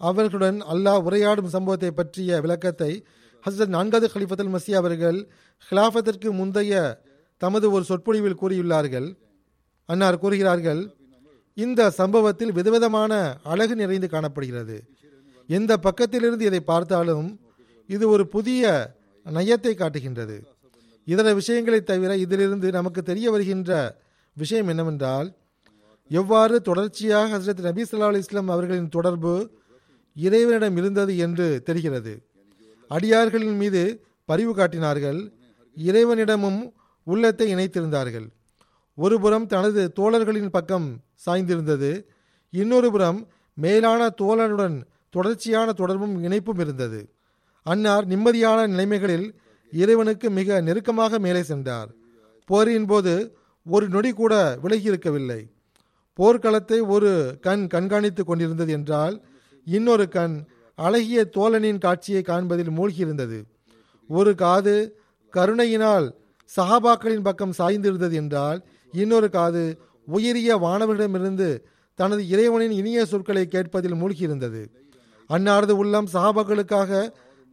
[0.00, 2.92] அவர்களுடன் அல்லாஹ் உரையாடும் சம்பவத்தை பற்றிய விளக்கத்தை
[3.44, 5.18] ஹசரத் நான்காவது ஹலிஃபத்துல் மசி அவர்கள்
[5.66, 6.80] ஹிலாஃபத்திற்கு முந்தைய
[7.42, 9.08] தமது ஒரு சொற்பொழிவில் கூறியுள்ளார்கள்.
[9.88, 10.82] அன்னார் கூறுகிறார்கள்
[11.56, 13.12] இந்த சம்பவத்தில் விதவிதமான
[13.52, 14.76] அழகு நிறைந்து காணப்படுகிறது.
[15.56, 17.28] எந்த பக்கத்திலிருந்து இதை பார்த்தாலும்
[17.86, 18.62] இது ஒரு புதிய
[19.26, 20.36] நயத்தை காட்டுகின்றது.
[21.06, 23.70] இதர விஷயங்களை தவிர இதிலிருந்து நமக்கு தெரிய வருகின்ற
[24.36, 25.28] விஷயம் என்னவென்றால்
[26.10, 29.32] எவ்வாறு தொடர்ச்சியாக ஹசரத் நபி சொல்லா இஸ்லாம் அவர்களின் தொடர்பு
[30.16, 32.12] இறைவனிடம் இருந்தது என்று தெரிகிறது.
[32.90, 33.82] அடியார்களின் மீது
[34.28, 35.20] பரிவு காட்டினார்கள்
[35.76, 36.60] இறைவனிடமும்
[37.06, 38.26] உள்ளத்தை இணைத்திருந்தார்கள்.
[38.98, 40.88] ஒருபுறம் தனது தோழர்களின் பக்கம்
[41.26, 41.90] சாய்ந்திருந்தது
[42.52, 43.20] இன்னொரு புறம்
[43.58, 44.76] மேலான தோழனுடன்
[45.14, 47.00] தொடர்ச்சியான தொடர்பும் இணைப்பும் இருந்தது.
[47.66, 49.26] அன்னார் நிம்மதியான நிலைமைகளில்
[49.72, 51.90] இறைவனுக்கு மிக நெருக்கமாக மேலே சென்றார்.
[52.50, 53.14] போரின் போது
[53.66, 55.40] ஒரு நொடி கூட விலகி இருக்கவில்லை
[56.18, 59.14] போர்க்களத்தை ஒரு கண் கண்காணித்துக் கொண்டிருந்தது என்றால்
[59.66, 60.34] இன்னொரு கண்
[60.78, 63.38] அழகிய தோழனின் காட்சியை காண்பதில் மூழ்கியிருந்தது.
[64.10, 64.74] ஒரு காது
[65.32, 66.06] கருணையினால்
[66.50, 68.58] சஹாபாக்களின் பக்கம் சாய்ந்திருந்தது என்றால்
[68.92, 69.64] இன்னொரு காது
[70.08, 71.48] உயரிய வானவரிடமிருந்து
[71.98, 74.62] தனது இறைவனின் இனிய சொற்களை கேட்பதில் மூழ்கியிருந்தது.
[75.34, 76.90] அன்னாரது உள்ளம் சஹாபாக்களுக்காக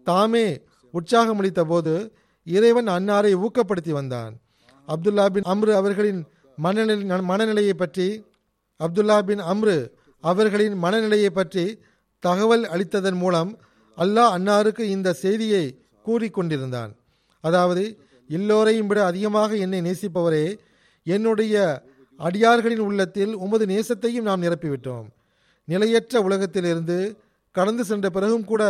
[0.07, 0.47] தாமே
[0.93, 1.93] உற்சாகமளித்த போது
[2.47, 4.33] இறைவன் அன்னாரை ஊக்கப்படுத்தி வந்தான்.
[4.87, 6.21] அப்துல்லா பின் அம்ரு அவர்களின்
[6.57, 8.07] மனநிலை மனநிலையை பற்றி
[8.79, 9.77] அப்துல்லா பின் அம்ரு
[10.23, 11.65] அவர்களின் மனநிலையை பற்றி
[12.23, 13.51] தகவல் அளித்ததன் மூலம்
[13.97, 15.63] அல்லாஹ் அன்னாருக்கு இந்த செய்தியை
[16.05, 16.91] கூறிக்கொண்டிருந்தான்
[17.43, 17.83] அதாவது
[18.29, 20.45] எல்லோரையும் விட அதிகமாக என்னை நேசிப்பவரே
[21.05, 21.55] என்னுடைய
[22.19, 25.07] அடியார்களின் உள்ளத்தில் உமது நேசத்தையும் நாம் நிரப்பிவிட்டோம்.
[25.67, 26.97] நிலையற்ற உலகத்திலிருந்து
[27.59, 28.63] கடந்து சென்ற பிறகும் கூட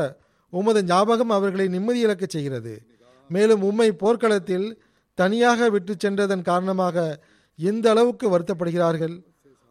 [0.53, 2.73] உமது ஞாபகம் அவர்களை நிம்மதி இழக்க செய்கிறது.
[3.29, 4.67] மேலும் உம்மை போர்க்களத்தில்
[5.17, 6.97] தனியாக விட்டு சென்றதன் காரணமாக
[7.59, 9.15] எந்த அளவுக்கு வருத்தப்படுகிறார்கள்?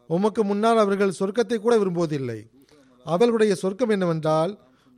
[0.09, 2.39] உமக்கு முன்னால் அவர்கள் சொர்க்கத்தை கூட விரும்புவதில்லை.
[3.05, 4.51] அவர்களுடைய சொர்க்கம் என்னவென்றால்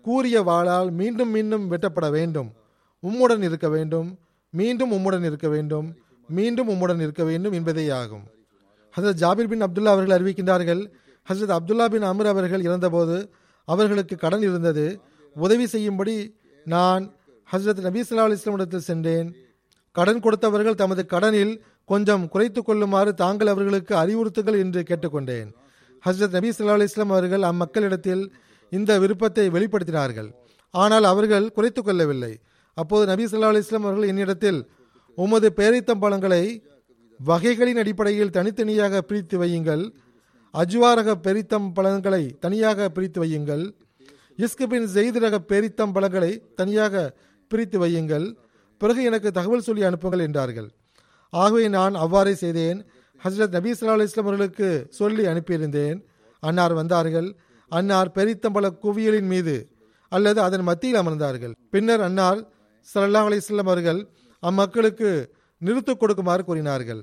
[0.06, 2.50] கூறிய வாளால் மீண்டும் மீண்டும் வெட்டப்பட வேண்டும்.
[3.04, 4.10] உம்முடன் இருக்க வேண்டும்.
[4.54, 5.88] மீண்டும் உம்முடன் இருக்க வேண்டும்.
[6.30, 8.26] மீண்டும் உம்முடன் இருக்க வேண்டும் என்பதே ஆகும்
[8.94, 10.82] ஹசரத் ஜாபிர் பின் அப்துல்லா அவர்கள் அறிவிக்கின்றார்கள்
[11.28, 13.16] ஹசரத் அப்துல்லா பின் அமர் அவர்கள் இறந்தபோது
[13.74, 14.86] அவர்களுக்கு கடன் இருந்தது.
[15.36, 16.16] உதவி செய்யும்படி
[16.66, 17.04] நான்
[17.50, 19.30] ஹசரத் நபீ சல்லா அலைஹி இடத்தில் சென்றேன்.
[19.96, 21.54] கடன் கொடுத்தவர்கள் தமது கடனில்
[21.90, 25.50] கொஞ்சம் குறைத்து கொள்ளுமாறு தாங்கள் அவர்களுக்கு அறிவுறுத்துங்கள் என்று கேட்டுக்கொண்டேன்.
[26.04, 28.24] ஹசரத் நபீ சல்லா அலிஸ்லாம் அவர்கள் அம்மக்களிடத்தில்
[28.72, 30.30] இந்த விருப்பத்தை வெளிப்படுத்தினார்கள்.
[30.74, 32.34] ஆனால் அவர்கள் குறைத்து கொள்ளவில்லை.
[32.78, 34.60] அப்போது நபி ஸல்லல்லாஹு அலிஸ்லாம் அவர்கள் என்னிடத்தில்
[35.18, 36.44] உமது பேரித்தம்பழங்களை
[37.20, 39.84] வகைகளின் அடிப்படையில் தனித்தனியாக பிரித்து வையுங்கள்.
[40.54, 43.64] அஜ்வாரக பெரித்தம் பழங்களை தனியாக பிரித்து வையுங்கள்.
[44.38, 47.16] இஸ்குபின் ஜெயித் ரக பெரித்தம் பழங்களை தனியாக
[47.48, 48.36] பிரித்து வையுங்கள்.
[48.78, 50.70] பிறகு எனக்கு தகவல் சொல்லி அனுப்புங்கள் என்றார்கள்.
[51.30, 52.80] ஆகவே நான் அவ்வாறே செய்தேன்.
[53.24, 56.04] ஹசரத் நபீ சல்லா அலைஹி அவர்களுக்கு சொல்லி அனுப்பியிருந்தேன்.
[56.40, 57.36] அன்னார் வந்தார்கள்.
[57.70, 59.56] அன்னார் பெரித்தம்பல குவியலின் மீது
[60.10, 61.54] அல்லது அதன் மத்தியில் அமர்ந்தார்கள்.
[61.70, 62.40] பின்னர் அன்னார்
[62.94, 64.08] ஸல்லல்லாஹு அலிஸ்லாம் அவர்கள்
[64.44, 65.10] அம்மக்களுக்கு
[65.62, 67.02] நிறுத்து கொடுக்குமாறு கூறினார்கள்.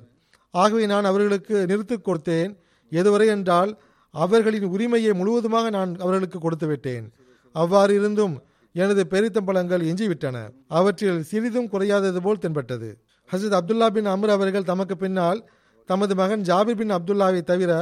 [0.50, 2.52] ஆகவே நான் அவர்களுக்கு நிறுத்து கொடுத்தேன்.
[2.92, 3.70] எதுவரை என்றால்
[4.14, 7.06] அவர்களின் உரிமையை முழுவதுமாக நான் அவர்களுக்கு கொடுத்து விட்டேன்
[7.54, 8.34] அவ்வாறு இருந்தும்
[8.74, 10.36] எனது பெரித்தம்பழங்கள் எஞ்சிவிட்டன.
[10.68, 12.88] அவற்றில் சிறிதும் குறையாதது போல் தென்பட்டது.
[13.30, 15.40] ஹசரத் அப்துல்லா பின் அமர் அவர்கள் தமக்கு பின்னால்
[15.88, 17.72] தமது மகன் ஜாபிர் பின் அப்துல்லாவை தவிர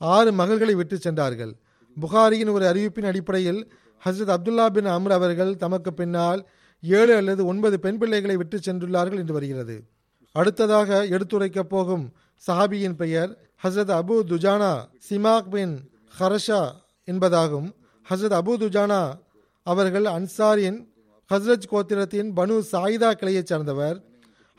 [0.00, 1.52] ஆறு மகள்களை விட்டு சென்றார்கள்.
[1.96, 3.60] புகாரியின் ஒரு அறிவிப்பின் அடிப்படையில்
[4.02, 6.40] ஹசரத் அப்துல்லா பின் அமர் அவர்கள் தமக்கு பின்னால்
[6.82, 9.76] ஏழு அல்லது ஒன்பது பெண் பிள்ளைகளை விட்டு சென்றுள்ளார்கள் என்று வருகிறது.
[10.34, 12.04] அடுத்ததாக எடுத்துரைக்கப் போகும்
[12.46, 13.30] சஹாபியின் பெயர்
[13.62, 14.72] ஹசரத் அபு துஜானா
[15.08, 16.70] சிமாக் பின் ஹரஷா
[17.06, 17.68] என்பதாகும்.
[18.10, 19.12] ஹசரத் அபு துஜானா
[19.62, 20.78] அவர்கள் அன்சாரின்
[21.30, 24.04] ஹஸ்ரத் கோத்திரத்தின் பனு சாயிதா கிளையைச் சார்ந்தவர்.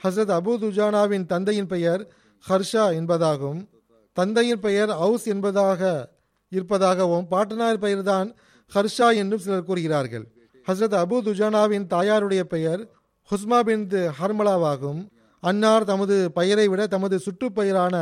[0.03, 2.07] ஹசரத் அபு துஜானாவின் தந்தையின் பெயர்
[2.49, 3.67] ஹர்ஷா என்பதாகும்.
[4.13, 6.11] தந்தையின் பெயர் அவுஸ் என்பதாக
[6.49, 8.35] இருப்பதாகவும் பாட்டனார் பெயர்தான்
[8.75, 10.25] ஹர்ஷா என்றும் சிலர் கூறுகிறார்கள்.
[10.67, 12.89] ஹசரத் அபு துஜானாவின் தாயாருடைய பெயர்
[13.31, 13.87] ஹுஸ்மா பின்
[14.19, 15.07] ஹர்மலாவாகும்.
[15.49, 17.95] அன்னார் தமது பெயரை விட தமது சுற்றுப்பெயரான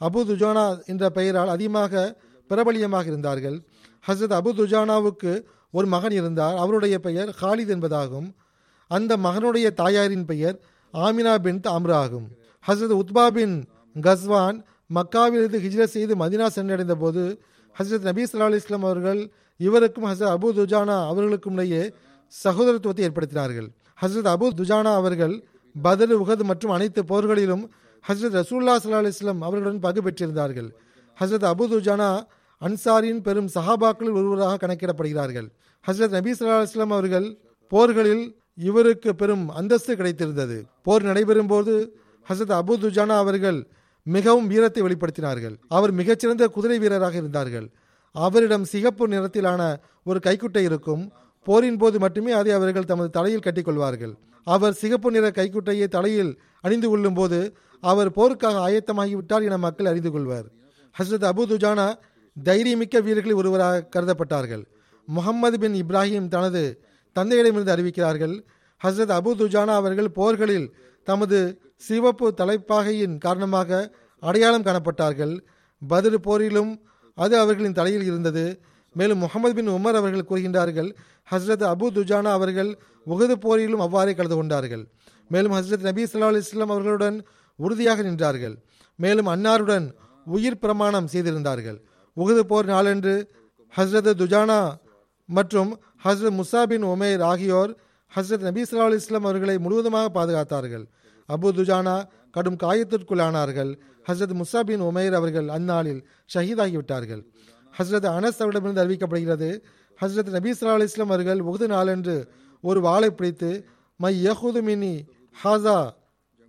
[0.00, 1.92] அபு துஜானா என்ற பெயரால் அதிகமாக
[2.50, 3.56] பிரபலியமாக இருந்தார்கள்.
[4.06, 5.32] ஹசரத் அபு துஜானாவுக்கு
[5.76, 6.56] ஒரு மகன் இருந்தார்.
[6.64, 8.28] அவருடைய பெயர் ஹாலித் என்பதாகும்.
[8.90, 10.56] அந்த மகனுடைய தாயாரின் பெயர்
[10.94, 12.26] ஆமினா பின் அம்ரா ஆகும்.
[12.68, 13.56] ஹசரத் உத்பா பின்
[14.06, 14.58] கஸ்வான்
[14.96, 17.22] மக்காவிலிருந்து ஹிஜ்ரத் செய்து மதினா சென்றடைந்த போது
[17.76, 19.20] ஹசரத் நபீ சல்லா அலி இஸ்லாம் அவர்கள்
[19.60, 21.82] இவருக்கும் ஹசரத் அபு துஜானா அவர்களுக்கும் இடையே
[22.44, 23.68] சகோதரத்துவத்தை ஏற்படுத்தினார்கள்.
[24.02, 25.34] ஹசரத் அபு துஜானா அவர்கள்
[25.82, 27.68] பதர் உகது மற்றும் அனைத்து போர்களிலும்
[28.08, 30.70] ஹசரத் ரசூல்லா சல்லா அலைஹி அவர்களுடன் பங்கு பெற்றிருந்தார்கள்.
[31.20, 32.22] ஹசரத் அபுதுஜானா
[32.60, 35.48] அன்சாரின் பெரும் சஹாபாக்களில் ஒருவராக கணக்கிடப்படுகிறார்கள்.
[35.86, 40.64] ஹசரத் நபி சல்லா அலுவலாம் அவர்கள் போர்களில் இவருக்கு பெரும் அந்தஸ்து கிடைத்திருந்தது.
[40.82, 41.96] போர் நடைபெறும் போது
[42.28, 43.68] ஹசரத் அபுதுஜானா அவர்கள்
[44.02, 45.56] மிகவும் வீரத்தை வெளிப்படுத்தினார்கள்.
[45.68, 47.70] அவர் மிகச்சிறந்த குதிரை வீரராக இருந்தார்கள்.
[48.12, 51.12] அவரிடம் சிகப்பு நிறத்திலான ஒரு கைக்குட்டை இருக்கும்.
[51.42, 54.14] போரின் போது மட்டுமே அதை அவர்கள் தமது தலையில் கட்டிக்கொள்வார்கள்.
[54.44, 57.38] அவர் சிகப்பு நிற கைக்குட்டையை தலையில் அணிந்து கொள்ளும் போது
[57.80, 60.46] அவர் போருக்காக ஆயத்தமாகிவிட்டார் என மக்கள் அறிந்து கொள்வர்.
[60.96, 61.86] ஹசரத் அபு துஜானா
[62.44, 64.64] தைரியமிக்க வீரர்களில் ஒருவராக கருதப்பட்டார்கள்.
[65.08, 66.62] முகமது பின் இப்ராஹிம் தனது
[67.16, 68.34] தந்தையிடமிருந்து அறிவிக்கிறார்கள்
[68.80, 70.68] ஹசரத் அபு துஜானா அவர்கள் போர்களில்
[71.04, 71.38] தமது
[71.76, 75.34] சிவப்பு தலைப்பாகையின் காரணமாக அடையாளம் காணப்பட்டார்கள்.
[75.92, 76.72] பதில் போரிலும்
[77.14, 78.44] அது அவர்களின் தலையில் இருந்தது.
[78.98, 80.90] மேலும் முகமது பின் உமர் அவர்கள் கூறுகின்றார்கள்
[81.32, 82.70] ஹசரத் அபு துஜானா அவர்கள்
[83.12, 84.84] உகது போரிலும் அவ்வாறே கலந்து கொண்டார்கள்.
[85.32, 87.16] மேலும் ஹசரத் நபி ஸல்லல்லாஹு அலைஹி அவர்களுடன்
[87.58, 88.54] உறுதியாக நின்றார்கள்.
[88.98, 89.86] மேலும் அன்னாருடன்
[90.26, 91.78] உயிர் பிரமாணம் செய்திருந்தார்கள்.
[92.16, 93.14] உகது போர் நாளன்று
[93.74, 94.60] ஹஸ்ரத் துஜானா
[95.28, 95.70] மற்றும்
[96.04, 97.72] ஹஸ்ரத் முசா பின் உமேர் ஆகியோர்
[98.12, 100.84] ஹஸ்ரத் நபி ஸல்லல்லாஹு அலைஹி அவர்களை முழுவதுமாக பாதுகாத்தார்கள்.
[101.28, 101.96] அபு துஜானா
[102.36, 103.70] கடும் காயத்திற்குள்ளானார்கள்.
[104.08, 106.00] ஹஸ்ரத் முசா பின் உமேர் அவர்கள் அந்நாளில்
[106.34, 107.22] ஷஹீதாகிவிட்டார்கள்.
[107.78, 109.48] ஹஸ்ரத் அனஸ் அவரிடமிருந்து அறிவிக்கப்படுகிறது.
[110.00, 112.16] ஹஸ்ரத் நபி ஸல்லல்லாஹு அலைஹி அவர்கள் உகது நாளன்று
[112.60, 113.50] ஒரு வாளை பிடித்து
[114.00, 114.94] மை யஹூது மினி
[115.42, 115.78] ஹாசா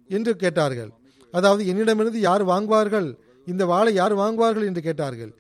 [0.09, 0.91] என்று கேட்டார்கள்.
[1.31, 3.07] அதாவது என்னிடமிருந்து யார் வாங்குவார்கள்?
[3.47, 4.65] இந்த வாளை யார் வாங்குவார்கள்?
[4.65, 5.31] என்று கேட்டார்கள்.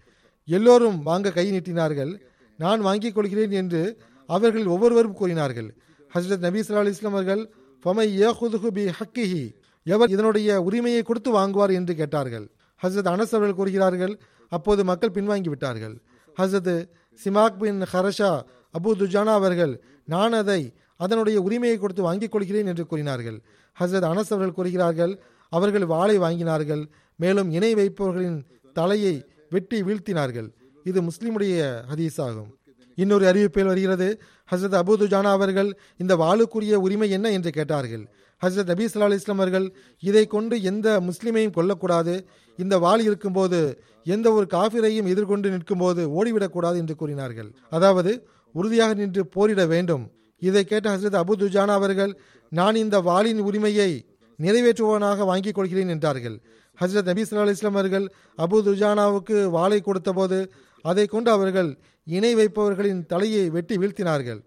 [0.47, 2.11] எல்லோரும் வாங்க கை நீட்டினார்கள்.
[2.59, 3.81] நான் வாங்கிக் கொள்கிறேன் என்று
[4.29, 5.69] அவர்கள் ஒவ்வொருவரும் கூறினார்கள்.
[6.13, 7.41] ஹசரத் நபி ஸல்லல்லாஹு இஸ்லாம் அவர்கள்
[7.85, 9.43] ஃபமை யஹுதுஹு பி ஹக்கிஹி
[9.83, 12.45] எவர் இதனுடைய உரிமையை கொடுத்து வாங்குவார் என்று கேட்டார்கள்.
[12.81, 14.13] ஹசரத் அனஸ் அவர்கள் கூறுகிறார்கள்
[14.49, 16.01] அப்போது மக்கள் பின்வாங்கி விட்டார்கள்
[16.41, 16.89] ஹசரத்
[17.25, 18.41] சிமாக் பின் ஹரஷா
[18.79, 23.41] அபு துஜானா அவர்கள் நான் அதை அதனுடைய உரிமையை கொடுத்து வாங்கிக் கொள்கிறேன் என்று கூறினார்கள்.
[23.79, 30.49] ஹசரத் அனஸ் அவர்கள் கூறுகிறார்கள் அவர்கள் வாளை வாங்கினார்கள் மேலும் இணை வைப்பவர்களின் தலையை வெட்டி வீழ்த்தினார்கள்.
[30.83, 32.57] இது முஸ்லிமுடைய ஹதீஸ் ஆகும்
[32.95, 37.31] இன்னொரு அறிவிப்பில் வருகிறது ஹசரத் அபுதுஜானா அவர்கள் இந்த வாளுக்குரிய உரிமை என்ன?
[37.31, 38.09] என்று கேட்டார்கள்.
[38.41, 42.25] ஹசரத் நபி சல்லா அலைஹி அவர்கள் இதை கொண்டு எந்த முஸ்லீமையும் கொல்லக்கூடாது.
[42.57, 43.59] இந்த வாள் இருக்கும்போது
[44.03, 47.49] எந்த ஒரு காஃபிரையும் எதிர்கொண்டு நிற்கும்போது ஓடிவிடக்கூடாது என்று கூறினார்கள்.
[47.69, 50.11] அதாவது உறுதியாக நின்று போரிட வேண்டும்.
[50.37, 52.19] இதை கேட்ட ஹசரத் அபு துஜானா அவர்கள்
[52.49, 54.05] நான் இந்த வாளின் உரிமையை
[54.39, 56.41] நிறைவேற்றுவனாக வாங்கிக் கொள்கிறேன் என்றார்கள்.
[56.81, 63.49] ஹசரத் நபி சொல்லா இஸ்லாம் அவர்கள் அபு துஜானாவுக்கு வாளை கொடுத்தபோது அதை கொண்டு அவர்கள் இணை வைப்பவர்களின் தலையை
[63.49, 64.39] வெட்டி வீழ்த்தினார்கள்.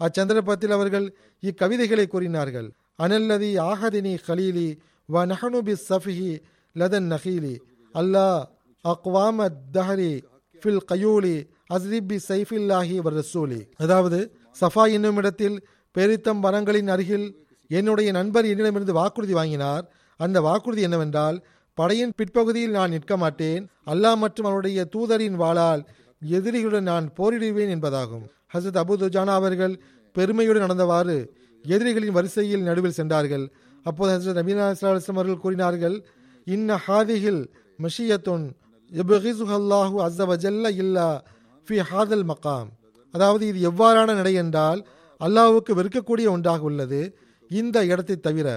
[0.00, 2.72] அச்சந்தர்ப்பத்தில் அவர்கள் இக்கவிதைகளை கூறினார்கள்.
[3.04, 4.68] அனல்லதி ஆஹதினி ஹலீலி
[5.08, 6.30] வ நஹனு பி சஃபிஹி
[6.76, 7.54] லதன் நஹீலி
[7.94, 8.40] அல்லாஹ்
[8.84, 10.12] அக்வாம தஹரி
[10.62, 11.36] ஃபில் கயூலி
[11.76, 13.60] அஸ்ரிபி சைஃபில்லாஹி வ ரசூலி.
[13.82, 14.18] அதாவது
[14.60, 15.56] சஃபா என்னும் இடத்தில்
[15.94, 17.28] பெரித்தம் மரங்களின் அருகில்
[17.70, 19.84] என்னுடைய நண்பர் என்னிடமிருந்து வாக்குறுதி வாங்கினார்.
[20.20, 21.38] அந்த வாக்குறுதி என்னவென்றால்
[21.78, 23.62] படையின் பிற்பகுதியில் நான் நிற்க மாட்டேன்.
[23.92, 25.82] அல்லாஹ் மற்றும் அவருடைய தூதரின் வாளால்
[26.36, 28.24] எதிரிகளுடன் நான் போரிடுவேன் என்பதாகும்.
[28.54, 29.74] ஹசரத் அபு துஜானா அவர்கள்
[30.16, 31.16] பெருமையுடன் நடந்தவாறு
[31.64, 33.44] எதிரிகளின் வரிசையில் நடுவில் சென்றார்கள்.
[33.86, 35.96] அப்போது ஹசரத் நபீனா இஸ்லாம் அவர்கள் கூறினார்கள்
[36.46, 37.42] இன்ன ஹாதிஹில்
[37.78, 38.46] மஷியத்துன்
[39.58, 41.08] அல்லாஹு அஸ்ஸவஜல்ல இல்லா
[41.68, 42.24] ஃபி ஹாதல்
[43.14, 44.80] அதாவது இது எவ்வாறான நடை என்றால்
[45.20, 47.00] அல்லாஹுக்கு வெறுக்கக்கூடிய ஒன்றாக உள்ளது
[47.50, 48.48] இந்த இடத்தை தவிர.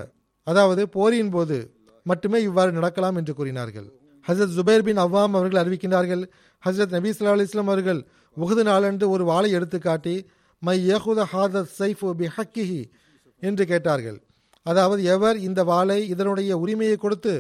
[0.48, 1.58] அதாவது போரின் போது
[2.06, 3.88] மட்டுமே இவ்வாறு நடக்கலாம் என்று கூறினார்கள்.
[4.26, 6.24] ஹசரத் ஜுபைர் பின் அவ்வாம் அவர்கள் அறிவிக்கின்றார்கள்
[6.64, 8.02] ஹசரத் நபி சொல்லா அலிஸ்லாம் அவர்கள்
[8.38, 10.16] உகது நாளன்று ஒரு வாளை எடுத்து காட்டி
[10.65, 12.82] மை யகுத ஹாதத் சைஃபு பி ஹக்கிஹி
[13.39, 14.17] என்று கேட்டார்கள்.
[14.65, 17.34] அதாவது எவர் இந்த வாளை இதனுடைய உரிமையை கொடுத்து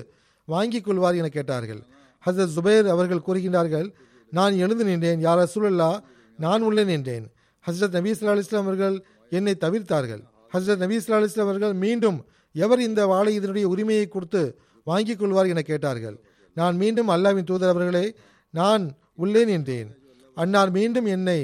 [0.45, 1.81] வாங்கிக் கொள்வார் என கேட்டார்கள்.
[2.25, 3.87] ஹசரத் ஜுபைர் அவர்கள் கூறுகின்றார்கள்
[4.31, 5.91] நான் எழுந்து நின்றேன் யார் அசூலல்லா
[6.37, 7.25] நான் உள்ளே நின்றேன்.
[7.65, 8.95] ஹசரத் நபீ சொல்லா அலிஸ்லாம் அவர்கள்
[9.29, 10.21] என்னை தவிர்த்தார்கள்.
[10.53, 12.17] ஹசரத் நபீ சொல்லா அலிஸ்லாம் அவர்கள் மீண்டும்
[12.53, 14.41] எவர் இந்த வாளை இதனுடைய உரிமையை கொடுத்து
[14.83, 16.17] வாங்கிக் கொள்வார் என கேட்டார்கள்.
[16.57, 18.05] நான் மீண்டும் அல்லாவின் தூதர் அவர்களே
[18.49, 18.83] நான்
[19.15, 19.89] உள்ளே நின்றேன்.
[20.35, 21.39] அன்னார் மீண்டும் என்னை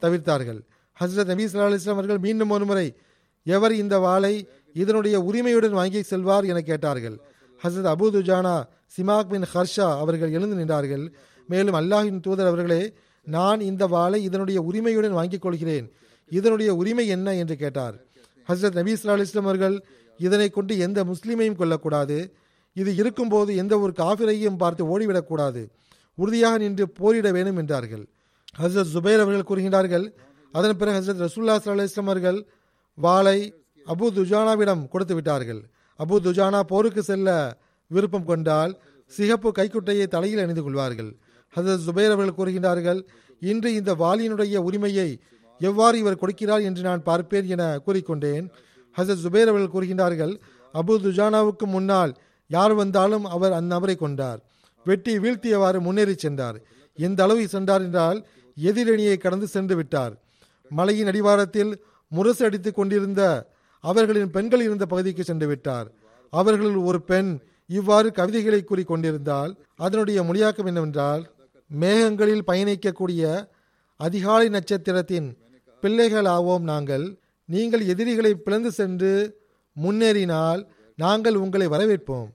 [0.00, 0.60] தவிர்த்தார்கள்.
[1.02, 2.94] ஹசரத் நபீ சல்லா அலிஸ்லாம் அவர்கள் மீண்டும் ஒருமுறை
[3.44, 7.20] எவர் இந்த வாளை இதனுடைய உரிமையுடன் வாங்கி செல்வார் என கேட்டார்கள்.
[7.62, 8.62] ஹசரத் அபு துஜானா
[8.96, 11.12] சிமாக் பின் ஹர்ஷா அவர்கள் எழுந்து நின்றார்கள்.
[11.48, 15.92] மேலும் அல்லாஹின் தூதர் அவர்களே நான் இந்த வாளை இதனுடைய உரிமையுடன் வாங்கிக் கொள்கிறேன்.
[16.28, 17.34] இதனுடைய உரிமை என்ன?
[17.34, 17.94] என்று கேட்டார்.
[18.48, 19.84] ஹசரத் நபீ சல்லா அலிஸ்லாம் அவர்கள்
[20.18, 22.30] இதனை கொண்டு எந்த முஸ்லீமையும் கொல்லக்கூடாது.
[22.72, 25.68] இது இருக்கும்போது எந்த ஒரு காஃபிரையும் பார்த்து ஓடிவிடக்கூடாது.
[26.14, 28.06] உறுதியாக நின்று போரிட வேண்டும் என்றார்கள்.
[28.60, 30.12] ஹசரத் ஜுபைர் அவர்கள் கூறுகின்றார்கள்
[30.52, 32.46] அதன் பிறகு ஹசரத் ரசூல்லா சல்லா இஸ்லாம் அவர்கள்
[32.94, 33.38] வாளை
[33.86, 35.60] அபு துஜானாவிடம் கொடுத்து விட்டார்கள்.
[35.98, 41.16] அபு துஜானா போருக்கு செல்ல விருப்பம் கொண்டால் சிகப்பு கைக்குட்டையை தலையில் அணிந்து கொள்வார்கள்.
[41.56, 43.00] ஹசரத் ஜுபைர் அவர்கள் கூறுகின்றார்கள்
[43.40, 45.20] இன்று இந்த வாளினுடைய உரிமையை
[45.58, 48.46] எவ்வாறு இவர் கொடுக்கிறார் என்று நான் பார்ப்பேன் என கூறிக்கொண்டேன்.
[48.96, 50.40] ஹசரத் ஜுபேர் அவர்கள் கூறுகின்றார்கள்
[50.74, 52.12] அபு துஜானாவுக்கு முன்னால்
[52.46, 54.40] யார் வந்தாலும் அவர் அந்நபரை கொண்டார்.
[54.84, 56.58] வெட்டி வீழ்த்தியவாறு முன்னேறி சென்றார்.
[56.98, 60.14] எந்த அளவு சென்றார் என்றால் எதிரணியை கடந்து சென்று விட்டார்.
[60.78, 61.72] மலையின் அடிவாரத்தில்
[62.12, 63.22] முரசு அடித்துக் கொண்டிருந்த
[63.84, 65.88] அவர்களின் பெண்கள் இருந்த பகுதிக்கு சென்று விட்டார்.
[66.32, 67.30] அவர்களில் ஒரு பெண்
[67.78, 71.22] இவ்வாறு கவிதைகளை கூறி கொண்டிருந்தால் அதனுடைய மொழியாக்கம் என்னவென்றால்
[71.70, 73.22] மேகங்களில் பயணிக்கக்கூடிய
[74.00, 75.28] அதிகாலை நட்சத்திரத்தின்
[75.82, 77.06] பிள்ளைகள் ஆவோம் நாங்கள்.
[77.48, 79.12] நீங்கள் எதிரிகளை பிளந்து சென்று
[79.76, 80.60] முன்னேறினால்
[80.98, 82.28] நாங்கள் உங்களை வரவேற்போம்.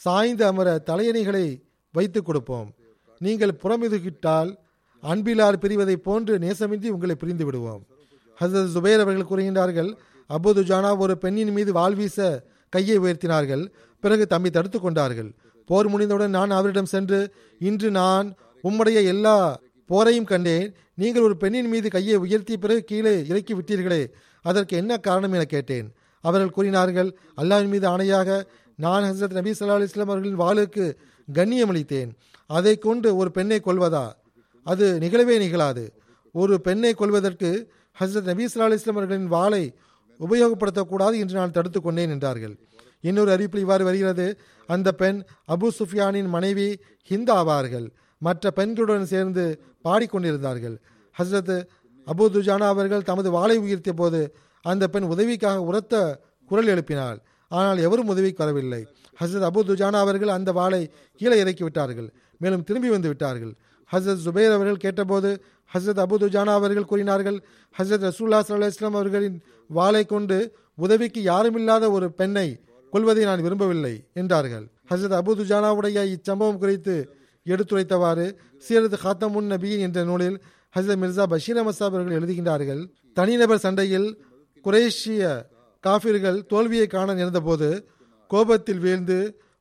[0.00, 1.46] சாய்ந்து அமர தலையணிகளை
[1.94, 2.68] வைத்துக் கொடுப்போம்.
[3.20, 4.50] நீங்கள் புறமிதுகிட்டால்
[5.10, 7.82] அன்பிலார் பிரிவதைப் போன்று நேசமின்றி உங்களை பிரிந்து விடுவோம்.
[8.40, 9.90] ஹசரத் ஜுபேர் அவர்கள் கூறுகின்றார்கள்
[10.34, 12.18] அபுது ஜானா ஒரு பெண்ணின் மீது வாழ்வீச
[12.68, 13.64] கையை உயர்த்தினார்கள்.
[14.00, 15.30] பிறகு தம்மை தடுத்து கொண்டார்கள்.
[15.66, 17.18] போர் முடிந்தவுடன் நான் அவரிடம் சென்று
[17.58, 19.36] இன்று நான் உம்முடைய எல்லா
[19.90, 20.74] போரையும் கண்டேன்.
[20.94, 24.02] நீங்கள் ஒரு பெண்ணின் மீது கையை உயர்த்திய பிறகு கீழே இறக்கி விட்டீர்களே.
[24.42, 25.88] அதற்கு என்ன காரணம் என கேட்டேன்.
[26.24, 28.42] அவர்கள் கூறினார்கள் அல்லாஹின் மீது ஆணையாக
[28.76, 30.84] நான் ஹசரத் நபி சல்லா அலிஸ்லாம் அவர்களின் வாளுக்கு
[31.32, 32.10] கண்ணியம் அளித்தேன்.
[32.46, 34.06] அதை கொண்டு ஒரு பெண்ணை கொள்வதா
[34.64, 35.84] அது நிகழவே நிகழாது.
[36.34, 37.50] ஒரு பெண்ணை கொள்வதற்கு
[38.00, 39.64] ஹசரத் நபீ சல்லா அலிஸ்லாம் அவர்களின் வாளை
[40.20, 42.54] உபயோகப்படுத்தக்கூடாது என்று நான் தடுத்து கொண்டேன் என்றார்கள்.
[43.00, 44.26] இன்னொரு அறிவிப்பில் இவ்வாறு வருகிறது.
[44.66, 46.68] அந்த பெண் அபு சுஃபியானின் மனைவி
[47.10, 47.86] ஹிந்த ஆவார்கள்
[48.18, 49.44] மற்ற பெண்களுடன் சேர்ந்து
[49.84, 50.76] பாடிக்கொண்டிருந்தார்கள்.
[51.18, 51.56] ஹசரத்
[52.06, 54.20] அபு துஜானா அவர்கள் தமது வாளை உயர்த்திய போது
[54.64, 57.18] அந்த பெண் உதவிக்காக உரத்த குரல் எழுப்பினாள்.
[57.50, 58.80] ஆனால் எவரும் உதவிக்கு வரவில்லை.
[59.20, 60.82] ஹசரத் அபு துஜானா அவர்கள் அந்த வாளை
[61.16, 62.08] கீழே இறக்கி விட்டார்கள்.
[62.38, 63.52] மேலும் திரும்பி வந்து விட்டார்கள்.
[63.94, 65.30] ஹசரத் ஜுபைர் அவர்கள் கேட்டபோது
[65.74, 67.38] ஹசரத் அபுது ஜானா அவர்கள் கூறினார்கள்
[67.78, 70.38] ஹசரத் ரசூல்லா சல்லா இஸ்லாம் அவர்களின் வாளை கொண்டு
[70.74, 72.48] உதவிக்கு யாருமில்லாத ஒரு பெண்ணை
[72.90, 74.64] கொள்வதை நான் விரும்பவில்லை என்றார்கள்.
[74.90, 76.94] ஹசரத் அபுது ஜானாவுடைய இச்சம்பவம் குறித்து
[77.46, 78.26] எடுத்துரைத்தவாறு
[78.68, 80.38] சீரத் ஹாத்தமுன் நபியின் என்ற நூலில்
[80.78, 82.82] ஹசரத் மிர்சா பஷீர் அமசாப் அவர்கள் எழுதுகின்றார்கள்.
[83.14, 84.08] தனிநபர் சண்டையில்
[84.64, 85.42] குரேஷிய
[85.86, 87.68] காபிர்கள் தோல்வியை காண நேர்ந்தபோது
[88.30, 89.18] கோபத்தில் வீழ்ந்து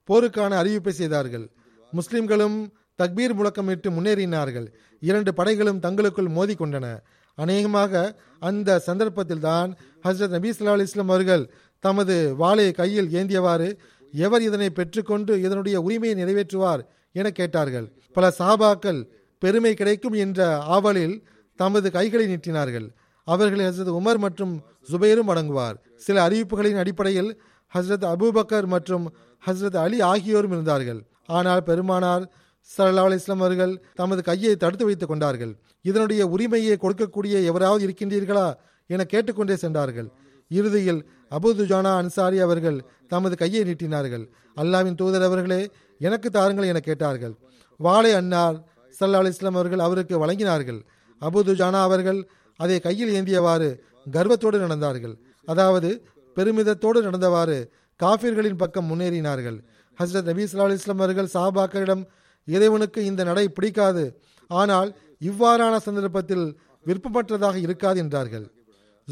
[0.10, 1.46] போருக்கான அறிவிப்பை செய்தார்கள்.
[1.92, 2.58] முஸ்லிம்களும்
[3.02, 4.68] தக்பீர் முழக்கமிட்டு முன்னேறினார்கள்.
[5.00, 7.00] இரண்டு படைகளும் தங்களுக்குள் மோதி கொண்டன
[7.36, 13.78] அநேகமாக அந்த சந்தர்ப்பத்தில் தான் ஹசரத் நபி சொல்லா இஸ்லாம் அவர்கள் தமது வாளை கையில் ஏந்தியவாறு
[14.12, 16.82] எவர் இதனை பெற்றுக்கொண்டு இதனுடைய உரிமையை நிறைவேற்றுவார்?
[17.12, 17.92] என கேட்டார்கள்.
[18.14, 19.08] பல சாபாக்கள்
[19.40, 21.24] பெருமை கிடைக்கும் என்ற ஆவலில்
[21.56, 22.88] தமது கைகளை நீட்டினார்கள்.
[23.24, 25.74] அவர்களை ஹசரத் உமர் மற்றும் ஜுபைரும் அடங்குவார்.
[25.96, 27.42] சில அறிவிப்புகளின் அடிப்படையில்
[27.74, 29.14] ஹஸ்ரத் அபூபக்கர் மற்றும்
[29.46, 31.06] ஹஸ்ரத் அலி ஆகியோரும் இருந்தார்கள்.
[31.26, 32.34] ஆனால் பெருமானார்
[32.70, 35.54] சல்லா இஸ்லாம் அவர்கள் தமது கையை தடுத்து வைத்துக் கொண்டார்கள்.
[35.82, 38.54] இதனுடைய உரிமையை கொடுக்கக்கூடிய எவராவது இருக்கின்றீர்களா
[38.88, 40.08] என கேட்டுக்கொண்டே சென்றார்கள்.
[40.48, 44.26] இறுதியில் அபுதுஜானா அன்சாரி அவர்கள் தமது கையை நீட்டினார்கள்.
[44.58, 47.34] அல்லாவின் தூதர் அவர்களே எனக்கு தாருங்கள் என கேட்டார்கள்.
[47.78, 48.58] வாழை அன்னார்
[49.00, 50.80] சல்லா இஸ்லாம் அவர்கள் அவருக்கு வழங்கினார்கள்.
[51.22, 52.28] அபுதுஜானா அவர்கள்
[52.60, 53.70] அதை கையில் ஏந்தியவாறு
[54.12, 55.16] கர்வத்தோடு நடந்தார்கள்.
[55.46, 55.90] அதாவது
[56.38, 57.58] பெருமிதத்தோடு நடந்தவாறு
[58.00, 59.58] காஃபிர்களின் பக்கம் முன்னேறினார்கள்.
[60.00, 62.04] ஹசரத் நபி சொல்லா இஸ்லாம் அவர்கள் சாபாக்களிடம்
[62.46, 64.04] இறைவனுக்கு இந்த நடை பிடிக்காது.
[64.48, 64.90] ஆனால்
[65.22, 68.46] இவ்வாறான சந்தர்ப்பத்தில் விருப்பமற்றதாக இருக்காது என்றார்கள்.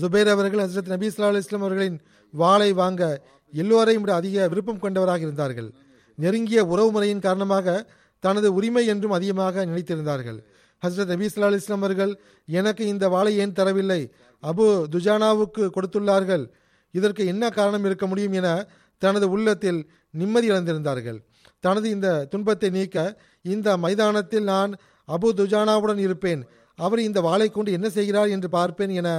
[0.01, 1.99] ஜுபேர் அவர்கள் ஹசரத் நபி சொல்லா இஸ்லாம் அவர்களின்
[2.33, 3.21] வாளை வாங்க
[3.53, 5.69] எல்லோரையும் விட அதிக விருப்பம் கொண்டவராக இருந்தார்கள்.
[6.15, 7.87] நெருங்கிய உறவு முறையின் காரணமாக
[8.19, 10.39] தனது உரிமை என்றும் அதிகமாக நினைத்திருந்தார்கள்.
[10.83, 14.01] ஹசரத் நபி சொல்லா இஸ்லாம் அவர்கள் எனக்கு இந்த வாளை ஏன் தரவில்லை?
[14.43, 16.45] அபு துஜானாவுக்கு கொடுத்துள்ளார்கள்.
[16.91, 18.67] இதற்கு என்ன காரணம் இருக்க முடியும் என
[18.97, 21.19] தனது உள்ளத்தில் நிம்மதி இழந்திருந்தார்கள்.
[21.65, 22.97] தனது இந்த துன்பத்தை நீக்க
[23.45, 24.71] இந்த மைதானத்தில் நான்
[25.07, 26.41] அபு துஜானாவுடன் இருப்பேன்.
[26.79, 29.09] அவர் இந்த வாளை கொண்டு என்ன செய்கிறார் என்று பார்ப்பேன் என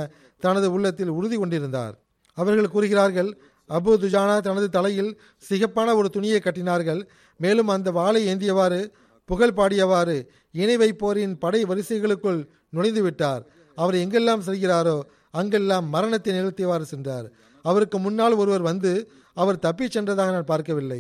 [0.43, 1.95] தனது உள்ளத்தில் உறுதி கொண்டிருந்தார்.
[2.39, 3.31] அவர்கள் கூறுகிறார்கள்
[3.71, 5.11] அபு துஜானா தனது தலையில்
[5.49, 7.01] சிகப்பான ஒரு துணியை கட்டினார்கள்.
[7.41, 8.81] மேலும் அந்த வாளை ஏந்தியவாறு
[9.29, 10.17] புகழ் பாடியவாறு
[10.63, 12.41] இணை வைப்போரின் படை வரிசைகளுக்குள்
[12.75, 13.43] நுழைந்து விட்டார்.
[13.79, 14.97] அவர் எங்கெல்லாம் செல்கிறாரோ
[15.41, 17.27] அங்கெல்லாம் மரணத்தை நிகழ்த்தியவாறு சென்றார்.
[17.65, 18.93] அவருக்கு முன்னால் ஒருவர் வந்து
[19.37, 20.99] அவர் தப்பிச் சென்றதாக நான் பார்க்கவில்லை.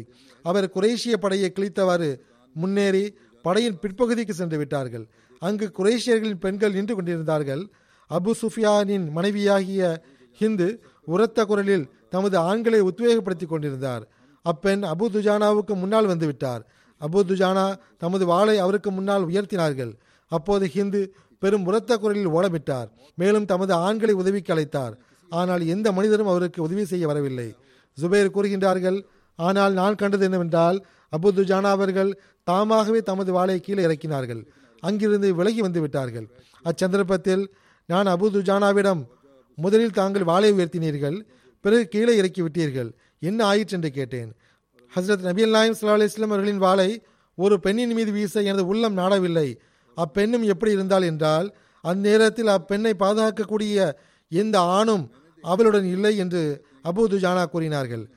[0.49, 2.09] அவர் குரேஷிய படையை கிழித்தவாறு
[2.57, 3.05] முன்னேறி
[3.45, 5.05] படையின் பிற்பகுதிக்கு சென்று விட்டார்கள்.
[5.43, 7.63] அங்கு குரேஷியர்களின் பெண்கள் நின்று கொண்டிருந்தார்கள்.
[8.11, 9.83] அபு சுஃபியானின் மனைவியாகிய
[10.41, 10.69] ஹிந்து
[11.15, 14.05] உரத்த குரலில் தமது ஆண்களை உத்வேகப்படுத்தி கொண்டிருந்தார்.
[14.45, 16.63] அப்பெண் அபு துஜானாவுக்கு முன்னால் வந்துவிட்டார்
[17.01, 17.67] அபு துஜானா
[18.03, 19.93] தமது வாளை அவருக்கு முன்னால் உயர்த்தினார்கள்.
[20.33, 21.01] அப்போது ஹிந்து
[21.43, 22.89] பெரும் உரத்த குரலில் ஓடமிட்டார்
[23.21, 24.95] மேலும் தமது ஆண்களை உதவிக்கு அழைத்தார்.
[25.33, 27.49] ஆனால் எந்த மனிதரும் அவருக்கு உதவி செய்ய வரவில்லை.
[27.99, 28.99] ஜுபேர் கூறுகின்றார்கள்
[29.35, 30.87] ஆனால் நான் கண்டது என்னவென்றால்
[31.19, 34.47] அபுது ஜானா அவர்கள் தாமாகவே தமது வாளை கீழே இறக்கினார்கள்.
[34.81, 36.27] அங்கிருந்து விலகி வந்து விட்டார்கள்.
[36.63, 37.55] அச்சந்தர்ப்பத்தில்
[37.87, 39.05] நான் அபுது ஜானாவிடம்
[39.57, 41.21] முதலில் தாங்கள் வாளை உயர்த்தினீர்கள்
[41.61, 42.93] பிறகு கீழே இறக்கி விட்டீர்கள்.
[43.19, 43.77] என்ன ஆயிற்று?
[43.77, 44.33] என்று கேட்டேன்.
[44.97, 47.03] ஹசரத் நபி அல்லாஹிம் சல்லா இஸ்லாம் அவர்களின் வாளை
[47.35, 49.57] ஒரு பெண்ணின் மீது வீச எனது உள்ளம் நாடவில்லை.
[49.97, 53.93] அப்பெண்ணும் எப்படி இருந்தால் என்றால் அந்நேரத்தில் அப்பெண்ணை பாதுகாக்கக்கூடிய
[54.29, 55.11] எந்த ஆணும்
[55.43, 58.13] அவளுடன் இல்லை என்று அபு ஜானா கூறினார்கள்.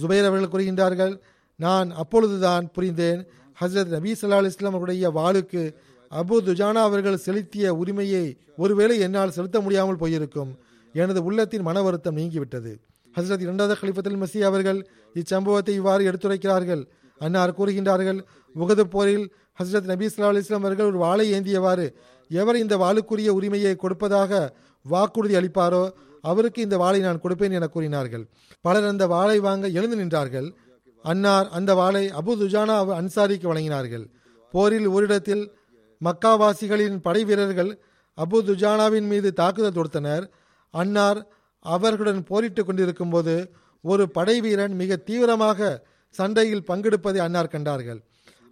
[0.00, 1.20] ஜுபைர் அவர்கள் கூறுகின்றார்கள்
[1.56, 3.26] நான் அப்பொழுதுதான் புரிந்தேன்.
[3.60, 5.62] ஹசரத் நபி சல்லா இஸ்லாம் அவருடைய வாளுக்கு
[6.10, 10.58] அபு துஜானா அவர்கள் செலுத்திய உரிமையை ஒருவேளை என்னால் செலுத்த முடியாமல் போயிருக்கும்.
[10.92, 12.72] எனது உள்ளத்தின் மன வருத்தம் நீங்கிவிட்டது.
[13.16, 16.86] ஹசரத் இரண்டாவது கலிபத்தில் மசி அவர்கள் இச்சம்பவத்தை இவ்வாறு எடுத்துரைக்கிறார்கள்.
[17.18, 18.24] அன்னார் கூறுகின்றார்கள்
[18.60, 21.94] உகது போரில் ஹசரத் நபி சொல்லா இஸ்லாம் அவர்கள் ஒரு வாளை ஏந்தியவாறு
[22.28, 25.90] எவர் இந்த வாளுக்குரிய உரிமையை கொடுப்பதாக வாக்குறுதி அளிப்பாரோ?
[26.22, 28.24] அவருக்கு இந்த வாளை நான் கொடுப்பேன் என கூறினார்கள்.
[28.60, 30.48] பலர் அந்த வாளை வாங்க எழுந்து நின்றார்கள்.
[31.04, 34.04] அன்னார் அந்த வாளை அபு துஜானா அன்சாரிக்கு வழங்கினார்கள்.
[34.54, 35.44] போரில் ஓரிடத்தில்
[36.00, 37.70] மக்காவாசிகளின் படை வீரர்கள்
[38.18, 40.24] அபு துஜானாவின் மீது தாக்குதல் தொடுத்தனர்.
[40.70, 41.20] அன்னார்
[41.64, 43.34] அவர்களுடன் போரிட்டுக் கொண்டிருக்கும் போது
[43.84, 45.68] ஒரு படை வீரன் மிக தீவிரமாக
[46.14, 48.00] சண்டையில் பங்கெடுப்பதை அன்னார் கண்டார்கள்.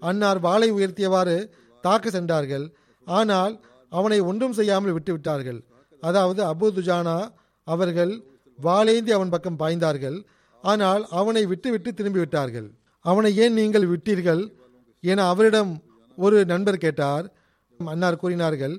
[0.00, 1.36] அன்னார் வாளை உயர்த்தியவாறு
[1.84, 2.66] தாக்க சென்றார்கள்.
[3.06, 3.54] ஆனால்
[3.92, 5.60] அவனை ஒன்றும் செய்யாமல் விட்டுவிட்டார்கள்.
[6.02, 7.16] அதாவது அபு துஜானா
[7.66, 8.12] அவர்கள்
[8.58, 10.18] வாளேந்தி அவன் பக்கம் பாய்ந்தார்கள்.
[10.64, 12.68] ஆனால் அவனை விட்டுவிட்டு திரும்பி விட்டார்கள்
[13.04, 14.42] அவனை ஏன் நீங்கள் விட்டீர்கள்?
[15.04, 15.72] என அவரிடம்
[16.18, 17.26] ஒரு நண்பர் கேட்டார்.
[17.80, 18.74] அன்னார் கூறினார்கள்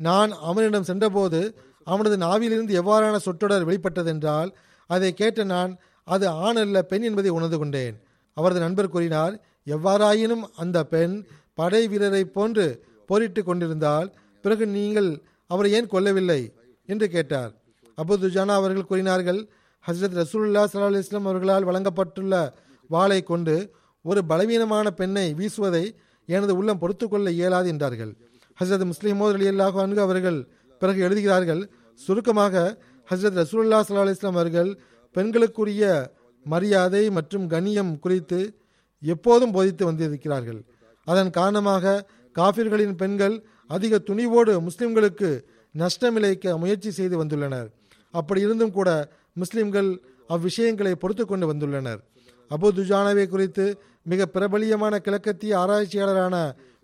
[0.00, 1.40] நான் அவனிடம் சென்றபோது
[1.84, 4.50] அவனது நாவிலிருந்து எவ்வாறான சொற்றொடர் வெளிப்பட்டதென்றால்
[4.90, 5.72] அதை கேட்ட நான்
[6.06, 7.96] அது ஆண் அல்ல பெண் என்பதை உணர்ந்து கொண்டேன்.
[8.36, 9.34] அவரது நண்பர் கூறினார்
[9.66, 11.14] எவ்வாறாயினும் அந்த பெண்
[11.54, 12.66] படை வீரரை போன்று
[13.08, 14.08] போரிட்டு கொண்டிருந்தால்
[14.44, 15.10] பிறகு நீங்கள்
[15.50, 16.40] அவரை ஏன் கொல்லவில்லை?
[16.88, 17.52] என்று கேட்டார்.
[18.00, 19.48] அபு துஜானா அவர்கள் கூறினார்கள்
[19.88, 22.52] ஹசரத் ரசூல்லா சல்லா இஸ்லாம் அவர்களால் வழங்கப்பட்டுள்ள
[22.86, 28.16] வாளை கொண்டு ஒரு பலவீனமான பெண்ணை வீசுவதை எனது உள்ளம் பொறுத்துக்கொள்ள இயலாது என்றார்கள்.
[28.60, 32.78] ஹசரத் முஸ்லீம் அலி அல்லாஹு அன்கு அவர்கள் பிறகு எழுதுகிறார்கள் சுருக்கமாக
[33.10, 34.80] ஹசரத் ரசூல்லா சல்லா அலுவலாம் அவர்கள்
[35.12, 36.12] பெண்களுக்குரிய
[36.44, 38.58] மரியாதை மற்றும் கண்ணியம் குறித்து
[39.00, 40.64] எப்போதும் போதித்து வந்திருக்கிறார்கள்.
[41.04, 42.06] அதன் காரணமாக
[42.38, 45.42] காபிர்களின் பெண்கள் அதிக துணிவோடு முஸ்லிம்களுக்கு
[45.78, 47.68] நஷ்டமிழைக்க முயற்சி செய்து வந்துள்ளனர்.
[48.14, 48.90] அப்படி இருந்தும் கூட
[49.40, 49.90] முஸ்லிம்கள்
[50.34, 52.00] அவ்விஷயங்களை பொறுத்து கொண்டு வந்துள்ளனர்.
[52.50, 53.64] அபு துஜானவை குறித்து
[54.10, 56.36] மிக பிரபலியமான கிழக்கத்திய ஆராய்ச்சியாளரான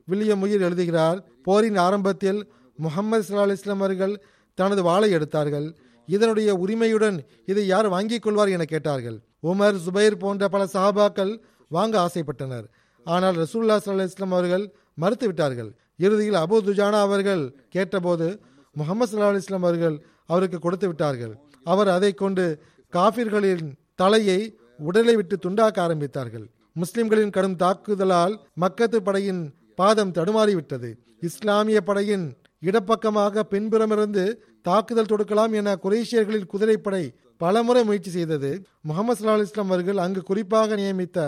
[0.08, 2.40] வில்லியம் உயிர் எழுதுகிறார் போரின் ஆரம்பத்தில்
[2.78, 4.14] முகமது சல்லா இஸ்லாம் அவர்கள்
[4.58, 5.66] தனது வாளை எடுத்தார்கள்.
[6.08, 7.16] இதனுடைய உரிமையுடன்
[7.50, 9.16] இதை யார் வாங்கிக் கொள்வார் என கேட்டார்கள்.
[9.50, 11.32] உமர் சுபைர் போன்ற பல சஹாபாக்கள்
[11.70, 12.66] வாங்க ஆசைப்பட்டனர்.
[13.06, 14.64] ஆனால் ரசூல்லா சல்லா இஸ்லாம் அவர்கள்
[15.02, 15.70] மறுத்துவிட்டார்கள்.
[16.04, 17.42] இறுதியில் அபு துஜானா அவர்கள்
[17.74, 18.28] கேட்டபோது
[18.76, 19.96] முகமது சல்லா இஸ்லாம் அவர்கள்
[20.32, 21.34] அவருக்கு கொடுத்து விட்டார்கள்.
[21.72, 22.44] அவர் அதை கொண்டு
[22.92, 23.66] காபிர்களின்
[24.00, 24.40] தலையை
[24.88, 26.46] உடலை விட்டு துண்டாக்க ஆரம்பித்தார்கள்.
[26.80, 29.42] முஸ்லிம்களின் கடும் தாக்குதலால் மக்கத்து படையின்
[29.80, 30.90] பாதம் தடுமாறிவிட்டது.
[31.28, 32.26] இஸ்லாமிய படையின்
[32.62, 34.24] இடப்பக்கமாக பின்புறமிருந்து
[34.68, 37.02] தாக்குதல் தொடுக்கலாம் என குரேஷியர்களின் குதிரைப்படை
[37.40, 38.50] பலமுறை முயற்சி செய்தது.
[38.88, 41.18] முகமது சல்லா இஸ்லாம் அவர்கள் அங்கு குறிப்பாக நியமித்த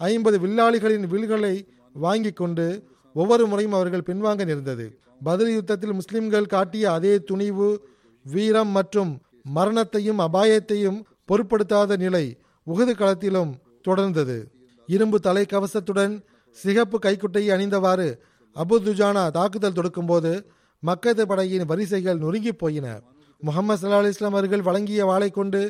[0.00, 1.54] ஐம்பது வில்லாளிகளின் வில்களை
[1.94, 2.66] வாங்கி கொண்டு
[3.16, 4.86] ஒவ்வொரு முறையும் அவர்கள் பின்வாங்க நேர்ந்தது.
[5.28, 7.68] பதில் யுத்தத்தில் முஸ்லிம்கள் காட்டிய அதே துணிவு
[8.32, 9.12] வீரம் மற்றும்
[9.56, 10.98] மரணத்தையும் அபாயத்தையும்
[11.28, 12.24] பொருட்படுத்தாத நிலை
[12.66, 13.52] உகது களத்திலும்
[13.88, 14.36] தொடர்ந்தது.
[14.88, 16.14] இரும்பு தலை கவசத்துடன்
[16.56, 18.08] சிகப்பு கைக்குட்டையை அணிந்தவாறு
[18.56, 20.32] அபு துஜானா தாக்குதல் தொடுக்கும்போது
[20.82, 22.86] மக்கது படையின் வரிசைகள் நொறுங்கி போயின.
[23.42, 25.60] முகமது சல்லா இஸ்லாம் அவர்கள் வழங்கிய வாளை கொண்டு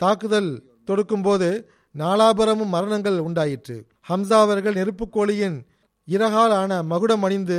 [0.00, 0.50] தாக்குதல்
[0.88, 1.48] தொடுக்கும்போது
[1.94, 3.76] நாலாபுரமும் மரணங்கள் உண்டாயிற்று.
[4.08, 5.56] ஹம்சா அவர்கள் நெருப்புக்கோழியின்
[6.08, 7.58] இறகால் ஆன மகுடம் அணிந்து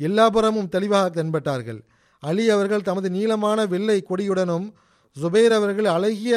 [0.00, 1.80] எல்லாபுரமும் தெளிவாக தென்பட்டார்கள்.
[2.28, 4.66] அலி அவர்கள் தமது நீளமான வெள்ளை கொடியுடனும்
[5.16, 6.34] ஜுபேர் அவர்கள் அழகிய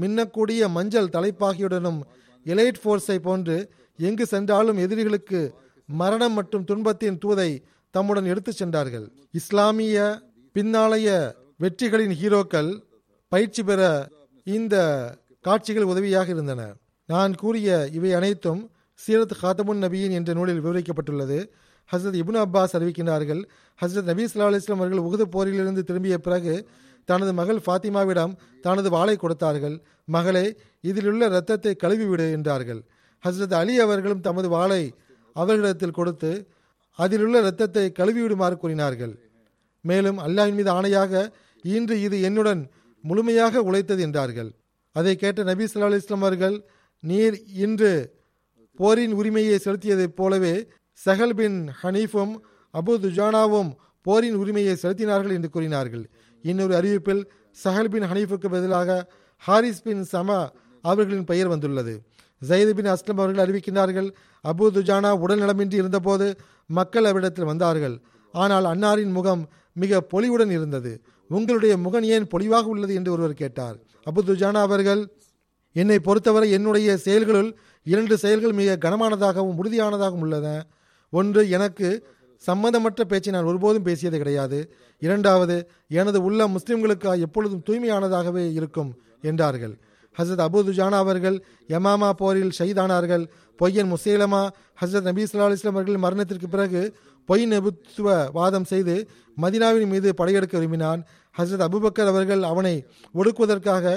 [0.00, 2.00] மின்னக்கூடிய மஞ்சள் தலைப்பாகியுடனும்
[2.46, 3.56] எலைட் ஃபோர்ஸை போன்று
[3.98, 5.40] எங்கு சென்றாலும் எதிரிகளுக்கு
[5.88, 7.50] மரணம் மற்றும் துன்பத்தின் தூதை
[7.94, 9.06] தம்முடன் எடுத்துச் சென்றார்கள்.
[9.32, 9.96] இஸ்லாமிய
[10.54, 11.08] பின்னாளைய
[11.62, 12.70] வெற்றிகளின் ஹீரோக்கள்
[13.32, 13.80] பயிற்சி பெற
[14.56, 14.76] இந்த
[15.46, 16.62] காட்சிகள் உதவியாக இருந்தன.
[17.08, 18.62] நான் கூறிய இவை அனைத்தும்
[19.00, 21.38] சீரத் ஹாத்தமுன் நபியின் என்ற நூலில் விவரிக்கப்பட்டுள்ளது.
[21.90, 23.42] ஹசரத் இபுன் அப்பாஸ் அறிவிக்கின்றார்கள்
[23.78, 26.54] ஹசரத் நபீ சல்லா அலிஸ்லாம் அவர்கள் உகுது போரிலிருந்து திரும்பிய பிறகு
[27.04, 29.76] தனது மகள் ஃபாத்திமாவிடம் தனது வாளை கொடுத்தார்கள்.
[30.04, 30.44] மகளே
[30.80, 32.80] இதிலுள்ள இரத்தத்தை கழுவிவிடு என்றார்கள்.
[33.24, 34.82] ஹசரத் அலி அவர்களும் தமது வாளை
[35.36, 36.30] அவர்களிடத்தில் கொடுத்து
[36.98, 39.12] அதிலுள்ள இரத்தத்தை கழுவிவிடுமாறு கூறினார்கள்.
[39.84, 41.12] மேலும் அல்லாஹின் மீது ஆணையாக
[41.64, 42.62] இன்று இது என்னுடன்
[43.04, 44.50] முழுமையாக உழைத்தது என்றார்கள்.
[44.96, 46.56] அதை கேட்ட நபி சொல்லா இஸ்லாம் அவர்கள்
[47.04, 47.92] நீர் இன்று
[48.80, 50.54] போரின் உரிமையை செலுத்தியதைப் போலவே
[50.98, 52.34] சஹல் பின் ஹனீஃபும்
[52.74, 53.70] அபு துஜானாவும்
[54.06, 56.04] போரின் உரிமையை செலுத்தினார்கள் என்று கூறினார்கள்.
[56.44, 57.22] இன்னொரு அறிவிப்பில்
[57.56, 58.90] சஹல் பின் ஹனீஃபுக்கு பதிலாக
[59.42, 60.38] ஹாரிஸ் பின் சமா
[60.84, 61.94] அவர்களின் பெயர் வந்துள்ளது.
[62.42, 64.08] ஜயது பின் அஸ்லம் அவர்கள் அறிவிக்கின்றார்கள்
[64.44, 66.26] அபு துஜானா உடல் நலமின்றி இருந்தபோது
[66.78, 67.96] மக்கள் அவரிடத்தில் வந்தார்கள்.
[68.34, 69.42] ஆனால் அன்னாரின் முகம்
[69.76, 70.92] மிக பொலிவுடன் இருந்தது.
[71.30, 73.76] உங்களுடைய முகம் ஏன் பொலிவாக உள்ளது என்று ஒருவர் கேட்டார்.
[74.10, 75.02] அபு துஜானா அவர்கள்
[75.76, 77.50] என்னை பொறுத்தவரை என்னுடைய செயல்களுள்
[77.86, 80.48] இரண்டு செயல்கள் மிக கனமானதாகவும் உறுதியானதாகவும் உள்ளன.
[81.12, 81.88] ஒன்று எனக்கு
[82.46, 84.58] சம்மந்தமற்ற பேச்சை நான் ஒருபோதும் பேசியது கிடையாது.
[84.98, 85.56] இரண்டாவது
[85.88, 88.90] எனது உள்ள முஸ்லிம்களுக்கு எப்பொழுதும் தூய்மையானதாகவே இருக்கும்
[89.22, 89.74] என்றார்கள்.
[90.18, 91.36] ஹசரத் அபு துஜானா அவர்கள்
[91.68, 93.24] யமாமா போரில் ஷஹீதானார்கள்
[93.58, 94.42] பொய்யன் முசேலமா
[94.80, 96.80] ஹசரத் நபி சொல்லா அலிஸ்லாம் அவர்கள் மரணத்திற்கு பிறகு
[97.24, 98.94] பொய் நெபுத்துவ வாதம் செய்து
[99.42, 101.00] மதினாவின் மீது படையெடுக்க விரும்பினான்.
[101.38, 102.74] ஹசரத் அபுபக்கர் அவர்கள் அவனை
[103.14, 103.94] ஒடுக்குவதற்காக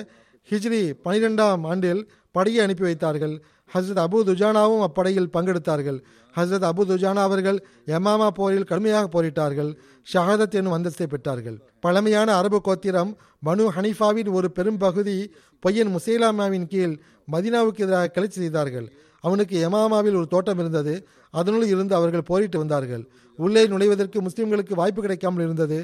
[0.50, 2.02] ஹிஜ்ரி பனிரெண்டாம் ஆண்டில்
[2.32, 3.36] படையை அனுப்பி வைத்தார்கள்.
[3.74, 6.00] ஹசரத் அபு துஜானாவும் அப்படையில் பங்கெடுத்தார்கள்.
[6.36, 9.72] ஹசரத் அபு துஜானா அவர்கள் யமாமா போரில் கடுமையாக போரிட்டார்கள்.
[10.14, 11.58] ஷஹாதத் என்னும் அந்தஸ்தை பெற்றார்கள்.
[11.80, 15.18] பழமையான அரபு கோத்திரம் மனு ஹனீஃபாவின் ஒரு பெரும் பகுதி
[15.64, 16.96] பொய்யன் முசேலாமாவின் கீழ்
[17.32, 18.88] மதினாவுக்கு எதிராக கிளர்ச்சி செய்தார்கள்.
[19.20, 21.08] அவனுக்கு யமாமாவில் ஒரு தோட்டம் இருந்தது.
[21.32, 23.04] அதனுள் இருந்து அவர்கள் போரிட்டு வந்தார்கள்.
[23.40, 25.80] உள்ளே நுழைவதற்கு முஸ்லிம்களுக்கு வாய்ப்பு கிடைக்காமல் இருந்தது.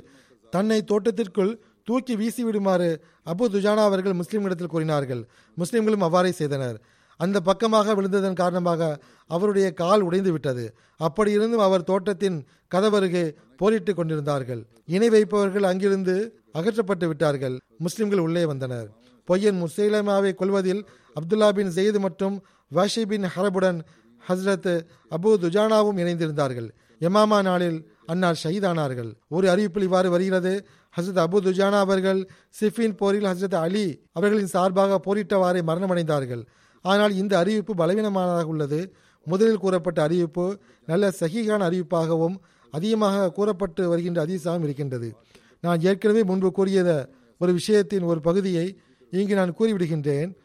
[0.49, 2.89] தன்னை தோட்டத்திற்குள் தூக்கி வீசி விடுமாறு
[3.25, 5.21] அபு துஜானா அவர்கள் முஸ்லிம்களிடத்தில் கூறினார்கள்.
[5.57, 6.77] முஸ்லிம்களும் அவ்வாறே செய்தனர்.
[7.17, 12.45] அந்த பக்கமாக விழுந்ததன் காரணமாக அவருடைய கால் உடைந்து விட்டது அப்படியிருந்தும் அவர் தோட்டத்தின்
[12.75, 14.65] கதவருகே போரிட்டு கொண்டிருந்தார்கள்.
[14.85, 17.59] இணை வைப்பவர்கள் அங்கிருந்து அகற்றப்பட்டு விட்டார்கள்.
[17.77, 18.89] முஸ்லிம்கள் உள்ளே வந்தனர்.
[19.27, 23.81] பொய்யன் முசைலமாவை கொள்வதில் அப்துல்லா பின் ஜெயித் மற்றும் வாஷி பின் ஹரபுடன்
[24.29, 24.81] ஹஸ்ரத்
[25.11, 26.69] அபு துஜானாவும் இணைந்திருந்தார்கள்.
[26.99, 29.13] எமாமா நாளில் அன்னார் ஷஹீதானார்கள்.
[29.27, 30.67] ஒரு அறிவிப்பில் இவ்வாறு வருகிறது.
[30.99, 32.29] ஹசரத் அபு துஜானா அவர்கள்
[32.61, 36.45] சிஃபின் போரில் ஹசரத் அலி அவர்களின் சார்பாக போரிட்டவாறே மரணமடைந்தார்கள்.
[36.81, 38.93] ஆனால் இந்த அறிவிப்பு பலவீனமானதாக உள்ளது.
[39.25, 42.35] முதலில் கூறப்பட்ட அறிவிப்பு நல்ல சகிகான அறிவிப்பாகவும்
[42.71, 45.15] அதிகமாக கூறப்பட்டு வருகின்ற அதிசாகவும் இருக்கின்றது.
[45.61, 47.07] நான் ஏற்கனவே முன்பு கூறியத
[47.39, 48.77] ஒரு விஷயத்தின் ஒரு பகுதியை
[49.11, 50.35] இங்கு நான் கூறிவிடுகின்றேன்.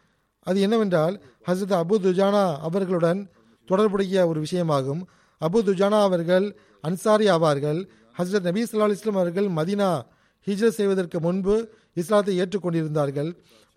[0.41, 3.31] அது என்னவென்றால் ஹசரத் அபு துஜானா அவர்களுடன்
[3.65, 5.01] தொடர்புடைய ஒரு விஷயமாகும்.
[5.41, 7.89] அபு துஜானா அவர்கள் அன்சாரி ஆவார்கள்.
[8.19, 10.03] ஹசரத் நபி சொல்லா இஸ்லாம் அவர்கள் மதினா
[10.47, 13.35] ஹிஜ்ரத் செய்வதற்கு முன்பு இஸ்லாத்தை ஏற்றுக்கொண்டிருந்தார்கள்.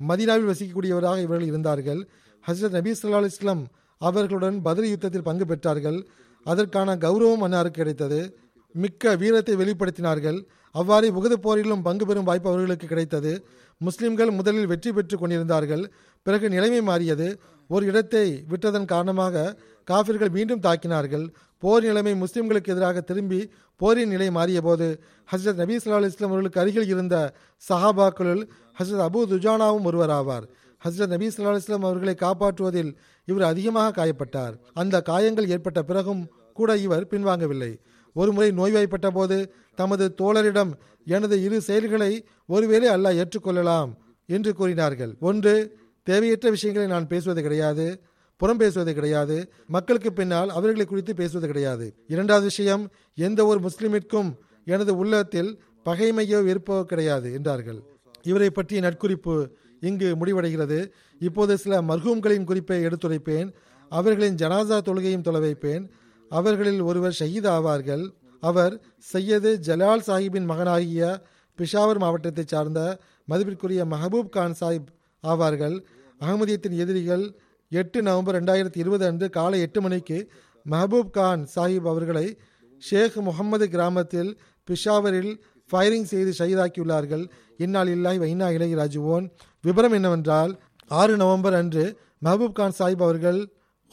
[0.08, 2.10] மதினாவில் வசிக்கக்கூடியவராக இவர்கள் இருந்தார்கள்.
[2.48, 3.68] ஹசரத் நபி சொல்லா இஸ்லாம்
[3.98, 6.06] அவர்களுடன் பதில் யுத்தத்தில் பங்கு பெற்றார்கள்.
[6.44, 8.38] அதற்கான கௌரவம் அன்னாருக்கு கிடைத்தது.
[8.74, 10.46] மிக்க வீரத்தை வெளிப்படுத்தினார்கள்.
[10.72, 13.46] அவ்வாறே உகது போரிலும் பங்கு பெறும் வாய்ப்பு அவர்களுக்கு கிடைத்தது.
[13.78, 15.92] முஸ்லிம்கள் முதலில் வெற்றி பெற்று கொண்டிருந்தார்கள்.
[16.24, 17.40] பிறகு நிலைமை மாறியது.
[17.68, 19.56] ஒரு இடத்தை விட்டதன் காரணமாக
[19.92, 21.30] காபிர்கள் மீண்டும் தாக்கினார்கள்.
[21.58, 26.88] போர் நிலைமை முஸ்லிம்களுக்கு எதிராக திரும்பி போரின் நிலை மாறிய போது ஹசரத் நபி சொல்லா இஸ்லாம் அவர்களுக்கு அருகில்
[26.88, 27.34] இருந்த
[27.70, 28.48] சஹாபாக்களுள்
[28.80, 30.46] ஹசரத் அபு துஜானாவும் ஒருவராவார்.
[30.86, 34.54] ஹஸ்ரத் ஹசரத் நபி சொல்லா அலுவலாம் அவர்களை காப்பாற்றுவதில் இவர் அதிகமாக காயப்பட்டார்.
[34.74, 37.80] அந்த காயங்கள் ஏற்பட்ட பிறகும் கூட இவர் பின்வாங்கவில்லை.
[38.14, 40.72] ஒருமுறை நோய்வாய்ப்பட்ட போது தமது தோழரிடம்
[41.06, 45.16] எனது இரு செயல்களை ஒருவேளை அல்லாஹ் ஏற்றுக்கொள்ளலாம் என்று கூறினார்கள்.
[45.20, 48.02] ஒன்று தேவையற்ற விஷயங்களை நான் பேசுவது கிடையாது
[48.38, 51.96] புறம் பேசுவது கிடையாது மக்களுக்கு பின்னால் அவர்களை குறித்து பேசுவது கிடையாது.
[52.08, 57.84] இரண்டாவது விஷயம் எந்த ஒரு முஸ்லிமிற்கும் எனது உள்ளத்தில் பகைமையோ வெறுப்போ கிடையாது என்றார்கள்.
[58.22, 60.92] இவரை பற்றிய நட்குறிப்பு இங்கு முடிவடைகிறது.
[61.20, 63.54] இப்போது சில மர்ஹூம்களின் குறிப்பை எடுத்துரைப்பேன்.
[63.90, 65.90] அவர்களின் ஜனாசா தொழுகையும் தொலை வைப்பேன்.
[66.30, 68.10] அவர்களில் ஒருவர் ஷஹீத் ஆவார்கள்.
[68.40, 71.22] அவர் சையது ஜலால் சாஹிப்பின் மகனாகிய
[71.58, 74.86] பிஷாவர் மாவட்டத்தைச் சார்ந்த மதிப்பிற்குரிய மஹபூப் கான் சாஹிப்
[75.24, 75.84] ஆவார்கள்.
[76.20, 77.38] அகமதியத்தின் எதிரிகள்
[77.70, 80.32] எட்டு நவம்பர் ரெண்டாயிரத்தி இருபது அன்று காலை எட்டு மணிக்கு
[80.70, 82.38] மஹபூப் கான் சாஹிப் அவர்களை
[82.78, 85.40] ஷேக் முகமது கிராமத்தில் பிஷாவரில்
[85.72, 87.30] ஃபயரிங் செய்து ஷஹீதாக்கியுள்ளார்கள்.
[87.58, 89.30] இந்நாள் இல்லாய் வைனா இலகி ராஜுவோன்
[89.64, 90.52] விபரம் என்னவென்றால்
[90.88, 93.40] ஆறு நவம்பர் அன்று மஹபூப் கான் சாஹிப் அவர்கள்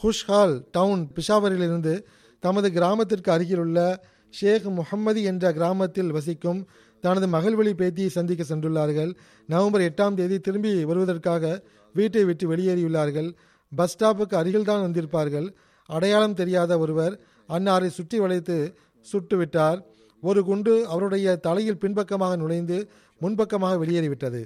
[0.03, 1.93] ஹுஷ்ஹால் டவுன் பிஷாவரிலிருந்து
[2.39, 3.79] தமது கிராமத்திற்கு அருகிலுள்ள
[4.29, 6.67] ஷேக் முகம்மதி என்ற கிராமத்தில் வசிக்கும்
[7.01, 9.11] தனது மகள்வழி பேத்தியை சந்திக்க சென்றுள்ளார்கள்.
[9.47, 11.63] நவம்பர் எட்டாம் தேதி திரும்பி வருவதற்காக
[11.93, 13.29] வீட்டை விட்டு வெளியேறியுள்ளார்கள்.
[13.75, 15.47] பஸ் ஸ்டாப்புக்கு அருகில்தான் வந்திருப்பார்கள்.
[15.89, 18.57] அடையாளம் தெரியாத ஒருவர் அன்னாரை சுற்றி வளைத்து
[19.11, 19.79] சுட்டுவிட்டார்.
[20.21, 22.89] ஒரு குண்டு அவருடைய தலையில் பின்பக்கமாக நுழைந்து
[23.19, 24.41] முன்பக்கமாக வெளியேறிவிட்டது.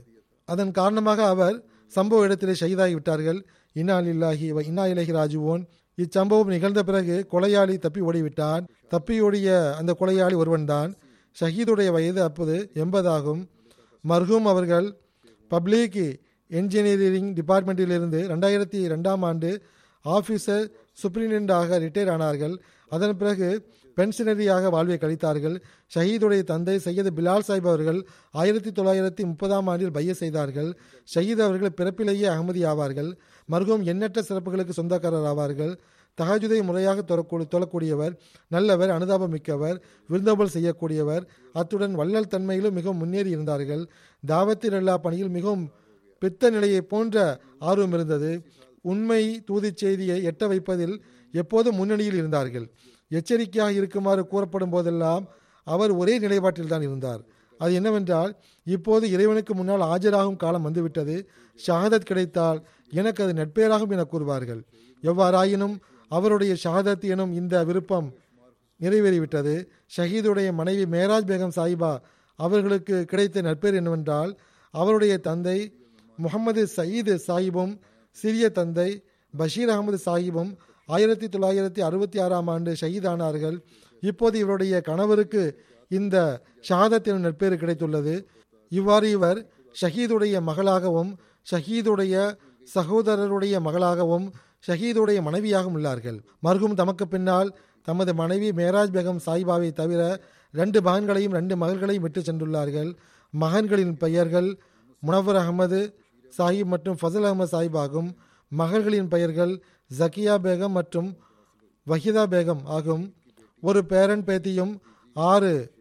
[0.45, 1.57] அதன் காரணமாக அவர்
[1.95, 3.39] சம்பவ இடத்திலே ஷஹீதாகி விட்டார்கள்.
[3.75, 5.63] இன்னா இல்லாஹி இன்னா இலகி ராஜுவோன்
[5.97, 8.63] இச்சம்பவம் நிகழ்ந்த பிறகு கொலையாளி தப்பி ஓடிவிட்டான்.
[8.93, 9.47] தப்பியோடிய
[9.79, 10.91] அந்த கொலையாளி ஒருவன்தான்.
[11.37, 13.41] ஷஹீதுடைய வயது அப்போது எண்பதாகும்.
[14.03, 14.87] மர்ஹூம் அவர்கள்
[15.51, 16.01] பப்ளிக்
[16.51, 19.51] என்ஜினியரிங் டிபார்ட்மெண்ட்டிலிருந்து ரெண்டாயிரத்தி ரெண்டாம் ஆண்டு
[20.05, 20.65] ஆஃபீஸர்
[21.01, 22.55] சூப்பரிண்டென்டாக ரிட்டையர் ஆனார்கள்.
[22.91, 23.49] அதன் பிறகு
[23.95, 25.61] பென்ஷனரியாக வாழ்வை கழித்தார்கள்.
[25.95, 30.77] ஷஹீதுடைய தந்தை சையது பிலால் சாஹிப் அவர்கள் ஆயிரத்தி தொள்ளாயிரத்தி முப்பதாம் ஆண்டில் பைய செய்தார்கள்.
[31.15, 33.17] ஷஹீத் அவர்கள் பிறப்பிலேயே அகமதி ஆவார்கள்.
[33.51, 35.73] மருகும் எண்ணற்ற சிறப்புகளுக்கு சொந்தக்காரர் ஆவார்கள்.
[36.21, 38.13] தகஜுதை முறையாக தொழக்கூ தொழக்கூடியவர்
[38.47, 41.23] நல்லவர் அனுதாபம் மிக்கவர் விருந்தோம்பல் செய்யக்கூடியவர்.
[41.53, 43.89] அத்துடன் வள்ளல் தன்மையிலும் மிகவும் முன்னேறி இருந்தார்கள்.
[44.27, 45.71] தாவத்தில் எல்லா பணியில் மிகவும்
[46.19, 48.41] பித்த நிலையை போன்ற ஆர்வம் இருந்தது.
[48.81, 52.71] உண்மை தூதிச் செய்தியை எட்ட வைப்பதில் எப்போதும் முன்னணியில் இருந்தார்கள்.
[53.17, 55.23] எச்சரிக்கையாக இருக்குமாறு கூறப்படும் போதெல்லாம்
[55.67, 57.21] அவர் ஒரே நிலைப்பாட்டில் தான் இருந்தார்.
[57.59, 58.31] அது என்னவென்றால்
[58.67, 61.15] இப்போது இறைவனுக்கு முன்னால் ஆஜராகும் காலம் வந்துவிட்டது.
[61.59, 62.59] ஷஹாதத் கிடைத்தால்
[62.99, 64.61] எனக்கு அது நட்பெயராகும் என கூறுவார்கள்.
[65.03, 65.75] எவ்வாறாயினும்
[66.11, 68.07] அவருடைய ஷஹாதத் எனும் இந்த விருப்பம்
[68.81, 69.53] நிறைவேறிவிட்டது.
[69.95, 71.91] ஷஹீதுடைய மனைவி மேராஜ் பேகம் சாஹிபா
[72.39, 74.31] அவர்களுக்கு கிடைத்த நட்பேர் என்னவென்றால்
[74.73, 75.57] அவருடைய தந்தை
[76.17, 77.73] முகமது சயீது சாஹிபும்
[78.17, 78.89] சிறிய தந்தை
[79.33, 80.51] பஷீர் அகமது சாஹிபும்
[80.95, 83.57] ஆயிரத்தி தொள்ளாயிரத்தி அறுபத்தி ஆறாம் ஆண்டு ஷஹீதானார்கள்.
[84.09, 85.43] இப்போது இவருடைய கணவருக்கு
[85.97, 86.17] இந்த
[86.67, 88.13] ஷஹாதத்தின் நட்பேறு கிடைத்துள்ளது.
[88.71, 89.39] இவ்வாறு இவர்
[89.81, 91.11] ஷஹீதுடைய மகளாகவும்
[91.51, 92.15] ஷஹீதுடைய
[92.75, 94.25] சகோதரருடைய மகளாகவும்
[94.67, 96.17] ஷஹீதுடைய மனைவியாகவும் உள்ளார்கள்.
[96.45, 97.49] மருகும் தமக்கு பின்னால்
[97.87, 100.01] தமது மனைவி மேராஜ் பேகம் சாய்பாவை தவிர
[100.53, 102.89] ரெண்டு மகன்களையும் ரெண்டு மகள்களையும் விட்டு சென்றுள்ளார்கள்.
[103.33, 104.49] மகன்களின் பெயர்கள்
[105.03, 105.79] முனவர் அகமது
[106.37, 108.09] சாஹிப் மற்றும் ஃபசல் அகமது சாஹிப் ஆகும்.
[108.51, 109.53] மகள்களின் பெயர்கள்
[109.97, 111.17] ஜக்கியா பேகம் மற்றும்
[111.87, 113.13] வஹிதா பேகம் ஆகும்.
[113.61, 114.79] ஒரு பேரன் பேத்தியும்
[115.13, 115.71] ஆறு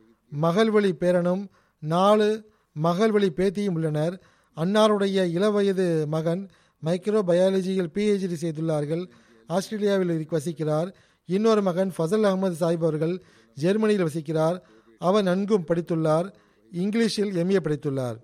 [0.43, 1.49] மகள்வழி பேரனும்
[1.79, 2.51] நாலு
[2.83, 4.23] மகள்வழி பேத்தியும் உள்ளனர்.
[4.57, 6.49] அன்னாருடைய இளவயது மகன்
[6.85, 9.11] மைக்ரோ பயாலஜியில் பிஹெச்டி செய்துள்ளார்கள்.
[9.47, 10.95] ஆஸ்திரேலியாவில் வசிக்கிறார்.
[11.25, 14.61] இன்னொரு மகன் ஃபசல் அகமது சாஹிப் அவர்கள் ஜெர்மனியில் வசிக்கிறார்.
[14.99, 16.35] அவர் நன்கும் படித்துள்ளார்.
[16.73, 18.17] இங்கிலீஷில் எம்ஏ படித்துள்ளார்.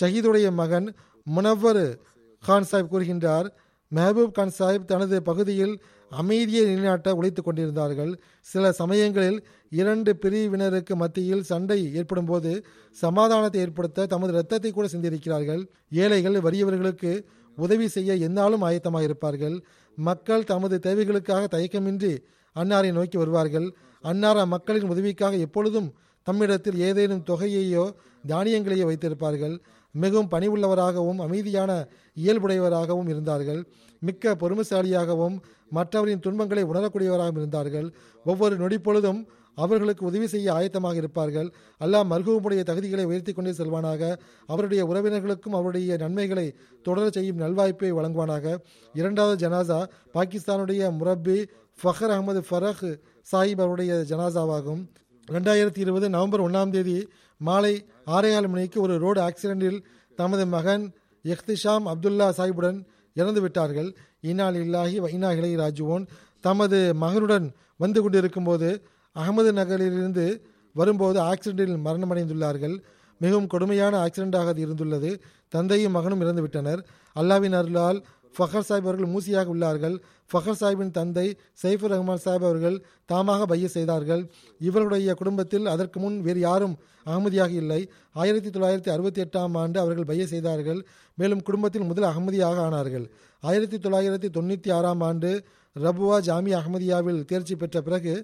[0.00, 1.98] ஷஹீதுடைய மகன் முனவர்
[2.40, 3.50] கான் சாஹிப் கூறுகின்றார்.
[3.94, 5.74] மெஹபூப் கான் சாஹிப் தனது பகுதியில்
[6.10, 8.12] அமைதியை நிலைநாட்ட உழைத்துக் கொண்டிருந்தார்கள்.
[8.40, 9.38] சில சமயங்களில்
[9.70, 17.12] இரண்டு பிரிவினருக்கு மத்தியில் சண்டை ஏற்படும் போது சமாதானத்தை ஏற்படுத்த தமது இரத்தத்தை கூட சிந்திருக்கிறார்கள் ஏழைகள் வறியவர்களுக்கு
[17.58, 19.56] உதவி செய்ய எந்நாளும் ஆயத்தமாக இருப்பார்கள்
[19.98, 22.12] மக்கள் தமது தேவைகளுக்காக தயக்கமின்றி
[22.56, 23.74] அன்னாரை நோக்கி வருவார்கள்.
[24.04, 25.94] அன்னார் அம்மக்களின் உதவிக்காக எப்பொழுதும்
[26.26, 27.84] தம்மிடத்தில் ஏதேனும் தொகையையோ
[28.26, 29.54] தானியங்களையோ வைத்திருப்பார்கள்.
[29.92, 33.64] மிகவும் பணிவுள்ளவராகவும் அமைதியான இயல்புடையவராகவும் இருந்தார்கள்.
[33.98, 35.36] மிக்க பொறுமைசாலியாகவும்
[35.68, 37.92] மற்றவரின் துன்பங்களை உணரக்கூடியவராகவும் இருந்தார்கள்.
[38.24, 41.52] ஒவ்வொரு நொடி பொழுதும் அவர்களுக்கு உதவி செய்ய ஆயத்தமாக இருப்பார்கள்.
[41.80, 44.16] அல்லாஹ் மர்ஹூமுடைய தகுதிகளை உயர்த்தி கொண்டே செல்வானாக.
[44.46, 48.56] அவருடைய உறவினர்களுக்கும் அவருடைய நன்மைகளை தொடர செய்யும் நல்வாய்ப்பை வழங்குவானாக.
[48.94, 51.48] இரண்டாவது ஜனாசா பாகிஸ்தானுடைய முரப்பி
[51.82, 52.98] ஃபஹர் அகமது ஃபரஹ்
[53.32, 54.88] சாஹிப் அவருடைய ஜனாசாவாகும்.
[55.28, 57.08] ரெண்டாயிரத்தி இருபது நவம்பர் ஒன்றாம் தேதி
[57.48, 57.74] மாலை
[58.16, 59.78] ஆறேகால் மணிக்கு ஒரு ரோடு ஆக்சிடென்டில்
[60.18, 60.84] தமது மகன்
[61.24, 62.78] எஹ்திஷாம் அப்துல்லா சாஹிபுடன்
[63.16, 63.90] இறந்து விட்டார்கள்.
[64.30, 66.04] இனால் இல்லாஹி வைனா இலை ராஜுவோன்
[66.46, 68.68] தமது மகனுடன் வந்து கொண்டிருக்கும் போது
[69.16, 70.26] அகமது நகரிலிருந்து
[70.74, 72.76] வரும்போது ஆக்சிடென்டில் மரணமடைந்துள்ளார்கள்.
[73.20, 75.10] மிகவும் கொடுமையான ஆக்சிடென்டாக இருந்துள்ளது.
[75.54, 76.80] தந்தையும் மகனும் இறந்துவிட்டனர்.
[77.20, 77.98] அல்லாவின் அருளால்
[78.36, 79.96] ஃபஹர் சாஹிப் அவர்கள் மூசியாக உள்ளார்கள்.
[80.30, 81.26] ஃபஹர் சாஹிப்பின் தந்தை
[81.62, 82.76] சைஃபுர் ரஹ்மான் சாஹிப் அவர்கள்
[83.12, 84.22] தாமாக பைய செய்தார்கள்.
[84.68, 86.76] இவருடைய குடும்பத்தில் அதற்கு முன் வேறு யாரும்
[87.06, 87.80] அகமதியாக இல்லை.
[88.12, 90.80] ஆயிரத்தி தொள்ளாயிரத்தி அறுபத்தி எட்டாம் ஆண்டு அவர்கள் பைய செய்தார்கள்.
[91.14, 93.06] மேலும் குடும்பத்தில் முதல் அகமதியாக ஆனார்கள்.
[93.42, 95.32] ஆயிரத்தி தொள்ளாயிரத்தி தொண்ணூற்றி ஆறாம் ஆண்டு
[95.76, 98.14] ரபுவா ஜாமி அகமதியாவில் தேர்ச்சி பெற்ற பிறகு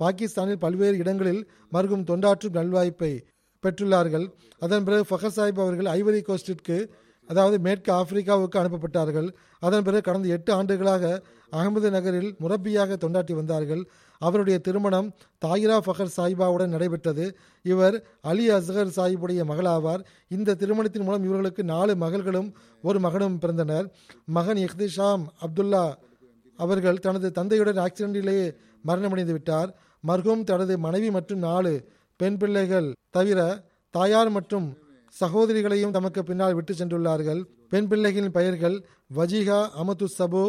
[0.00, 1.42] பாகிஸ்தானில் பல்வேறு இடங்களில்
[1.72, 3.12] மருகும் தொண்டாற்றும் நல்வாய்ப்பை
[3.62, 4.26] பெற்றுள்ளார்கள்.
[4.64, 6.76] அதன் பிறகு ஃபஹர் சாஹிப் அவர்கள் ஐவரி கோஸ்டிற்கு
[7.30, 9.28] அதாவது மேற்கு ஆப்பிரிக்காவுக்கு அனுப்பப்பட்டார்கள்.
[9.66, 11.04] அதன் பிறகு கடந்த எட்டு ஆண்டுகளாக
[11.58, 13.82] அகமது நகரில் முரப்பியாக தொண்டாற்றி வந்தார்கள்.
[14.20, 15.08] அவருடைய திருமணம்
[15.44, 17.26] தாயிரா ஃபஹர் சாஹிபாவுடன் நடைபெற்றது.
[17.64, 17.96] இவர்
[18.30, 20.02] அலி அஸ்கர் சாஹிபுடைய மகளாவார்.
[20.36, 22.48] இந்த திருமணத்தின் மூலம் இவர்களுக்கு நாலு மகள்களும்
[22.88, 23.86] ஒரு மகனும் பிறந்தனர்.
[24.38, 25.84] மகன் இஹ்திஷாம் அப்துல்லா
[26.58, 28.46] அவர்கள் தனது தந்தையுடன் ஆக்சிடென்டிலேயே
[28.88, 29.70] மரணமடைந்து விட்டார்.
[30.04, 31.72] மர்ஹூம் தனது மனைவி மற்றும் நாலு
[32.20, 33.40] பெண் பிள்ளைகள் தவிர
[33.94, 34.66] தாயார் மற்றும்
[35.20, 37.40] சகோதரிகளையும் தமக்கு பின்னால் விட்டு சென்றுள்ளார்கள்.
[37.70, 38.76] பெண் பிள்ளைகளின் பெயர்கள்
[39.18, 40.42] வஜீஹா அமது சபு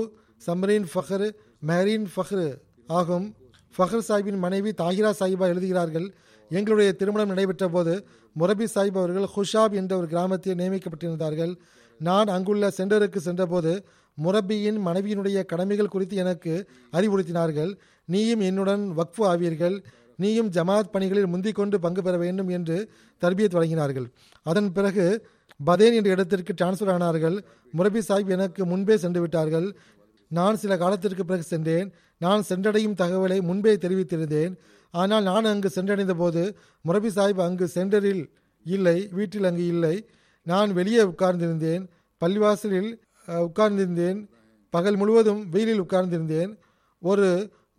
[0.47, 1.27] சம்ரீன் ஃபஹர்
[1.67, 2.47] மெஹரீன் ஃபஹ்ரு
[2.87, 3.27] ஆகும்.
[3.75, 6.07] ஃபஹர் சாஹிபின் மனைவி தாகிரா சாஹிபா எழுதுகிறார்கள்
[6.51, 7.93] எங்களுடைய திருமணம் நடைபெற்ற போது
[8.35, 11.53] முரபி சாஹிப் அவர்கள் ஹுஷாப் என்ற ஒரு கிராமத்தில் நியமிக்கப்பட்டிருந்தார்கள்.
[11.99, 13.71] நான் அங்குள்ள சென்டருக்கு சென்றபோது
[14.17, 16.53] முரப்பியின் மனைவியினுடைய கடமைகள் குறித்து எனக்கு
[16.97, 17.71] அறிவுறுத்தினார்கள்.
[18.05, 19.75] நீயும் என்னுடன் வக்ஃபு ஆவீர்கள்.
[20.19, 22.77] நீயும் ஜமாத் பணிகளில் முந்திக் கொண்டு பங்கு பெற வேண்டும் என்று
[23.21, 24.07] தர்பியத் வழங்கினார்கள்.
[24.43, 25.05] அதன் பிறகு
[25.65, 27.37] பதேன் என்ற இடத்திற்கு டிரான்ஸ்ஃபர் ஆனார்கள்.
[27.77, 29.67] முரபி சாஹிப் எனக்கு முன்பே சென்று விட்டார்கள்.
[30.27, 31.89] நான் சில காலத்திற்கு பிறகு சென்றேன்.
[32.17, 34.53] நான் சென்றடையும் தகவலை முன்பே தெரிவித்திருந்தேன்.
[34.91, 36.43] ஆனால் நான் அங்கு சென்றடைந்த போது
[36.87, 38.23] முரபி சாஹிப் அங்கு சென்டரில்
[38.63, 39.95] இல்லை வீட்டில் அங்கு இல்லை.
[40.43, 41.83] நான் வெளியே உட்கார்ந்திருந்தேன்.
[42.25, 42.91] பள்ளிவாசலில்
[43.45, 44.19] உட்கார்ந்திருந்தேன்.
[44.73, 46.51] பகல் முழுவதும் வெயிலில் உட்கார்ந்திருந்தேன்.
[47.01, 47.27] ஒரு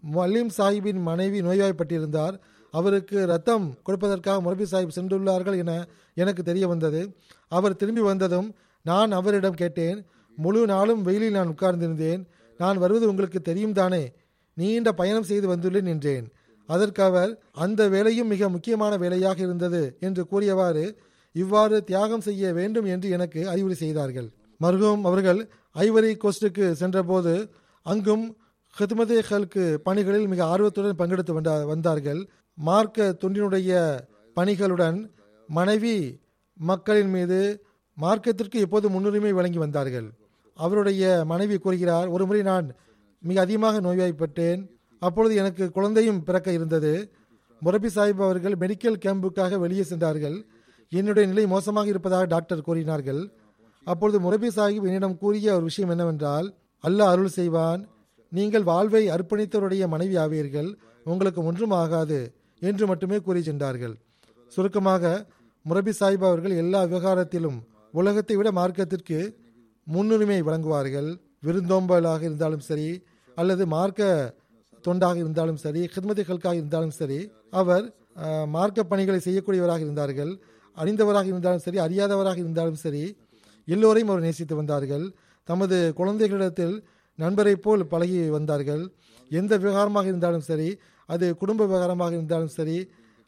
[0.03, 2.39] மலீம் சாஹிப்பின் மனைவி நோய்வாய்ப்பட்டிருந்தார்.
[2.71, 7.17] அவருக்கு ரத்தம் கொடுப்பதற்காக முரபி சாஹிப் சென்றுள்ளார்கள் என எனக்கு தெரிய வந்தது.
[7.49, 12.25] அவர் திரும்பி வந்ததும் நான் அவரிடம் கேட்டேன் முழு நாளும் வெயிலில் நான் உட்கார்ந்திருந்தேன்.
[12.59, 14.13] நான் வருவது உங்களுக்கு தெரியும் தானே?
[14.55, 16.27] நீண்ட பயணம் செய்து வந்துள்ளேன் என்றேன்.
[16.67, 20.99] அதற்கு அவர் அந்த வேலையும் மிக முக்கியமான வேலையாக இருந்தது என்று கூறியவாறு
[21.33, 24.29] இவ்வாறு தியாகம் செய்ய வேண்டும் என்று எனக்கு அறிவுரை செய்தார்கள்.
[24.61, 27.51] மருகும் அவர்கள் ஐவரி கோஸ்டுக்கு சென்றபோது
[27.83, 28.37] அங்கும்
[28.79, 32.21] ஹிதுமதே ஹல்க்கு பணிகளில் மிக ஆர்வத்துடன் பங்கெடுத்து வந்தா வந்தார்கள்.
[32.55, 33.71] மார்க்க துண்டினுடைய
[34.37, 34.99] பணிகளுடன்
[35.49, 36.21] மனைவி
[36.59, 37.39] மக்களின் மீது
[37.99, 40.09] மார்க்கத்திற்கு எப்போது முன்னுரிமை வழங்கி வந்தார்கள்?
[40.55, 42.67] அவருடைய மனைவி கூறுகிறார் ஒருமுறை நான்
[43.23, 44.61] மிக அதிகமாக நோய்வாய்ப்பட்டேன்.
[44.99, 47.13] அப்பொழுது எனக்கு குழந்தையும் பிறக்க இருந்தது.
[47.63, 50.37] முரபி சாஹிப் அவர்கள் மெடிக்கல் கேம்புக்காக வெளியே சென்றார்கள்.
[50.89, 53.23] என்னுடைய நிலை மோசமாக இருப்பதாக டாக்டர் கூறினார்கள்.
[53.85, 56.47] அப்பொழுது முரபி சாஹிப் என்னிடம் கூறிய ஒரு விஷயம் என்னவென்றால்
[56.85, 57.83] அல்லாஹ் அருள் செய்வான்.
[58.33, 60.71] நீங்கள் வாழ்வை அர்ப்பணித்தவருடைய மனைவி ஆவீர்கள்
[61.07, 62.19] உங்களுக்கு ஒன்றும் ஆகாது
[62.63, 63.95] என்று மட்டுமே கூறி சென்றார்கள்.
[64.53, 65.05] சுருக்கமாக
[65.65, 67.59] முரபி சாஹிப் அவர்கள் எல்லா விவகாரத்திலும்
[67.95, 69.19] உலகத்தை விட மார்க்கத்திற்கு
[69.87, 71.09] முன்னுரிமை வழங்குவார்கள்.
[71.47, 72.89] விருந்தோம்பலாக இருந்தாலும் சரி
[73.37, 74.09] அல்லது மார்க்க
[74.85, 77.19] தொண்டாக இருந்தாலும் சரி ஹித்மதிகளுக்காக இருந்தாலும் சரி
[77.61, 77.85] அவர்
[78.55, 80.33] மார்க்க பணிகளை செய்யக்கூடியவராக இருந்தார்கள்.
[80.77, 83.03] அறிந்தவராக இருந்தாலும் சரி அறியாதவராக இருந்தாலும் சரி
[83.69, 85.05] எல்லோரையும் அவர் நேசித்து வந்தார்கள்.
[85.49, 86.75] தமது குழந்தைகளிடத்தில்
[87.23, 88.83] நண்பரைப் போல் பழகி வந்தார்கள்.
[89.31, 90.69] எந்த விவகாரமாக இருந்தாலும் சரி
[91.09, 92.79] அது குடும்ப விவகாரமாக இருந்தாலும் சரி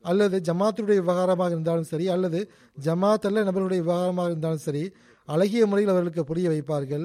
[0.05, 2.39] அல்லது ஜமாத்துடைய விவகாரமாக இருந்தாலும் சரி அல்லது
[2.87, 4.85] ஜமாத் அல்ல நபருடைய விவகாரமாக இருந்தாலும் சரி
[5.29, 7.05] அழகிய முறையில் அவர்களுக்கு புரிய வைப்பார்கள்.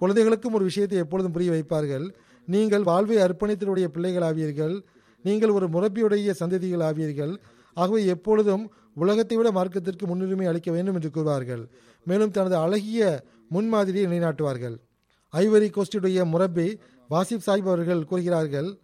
[0.00, 2.06] குழந்தைகளுக்கும் ஒரு விஷயத்தை எப்பொழுதும் புரிய வைப்பார்கள்.
[2.48, 4.76] நீங்கள் வாழ்வை அர்ப்பணித்தினுடைய பிள்ளைகள் ஆவீர்கள்
[5.24, 7.32] நீங்கள் ஒரு முரப்பியுடைய சந்ததிகள் ஆவீர்கள்
[7.76, 8.64] ஆகவே எப்பொழுதும்
[9.02, 11.64] உலகத்தை விட மார்க்கத்திற்கு முன்னுரிமை அளிக்க வேண்டும் என்று கூறுவார்கள்.
[12.06, 13.00] மேலும் தனது அழகிய
[13.54, 14.76] முன்மாதிரியை நிலைநாட்டுவார்கள்.
[15.32, 16.68] ஐவரி கோஸ்டுடைய முரப்பி
[17.08, 18.78] வாசிப் சாஹிப் அவர்கள் கூறுகிறார்கள்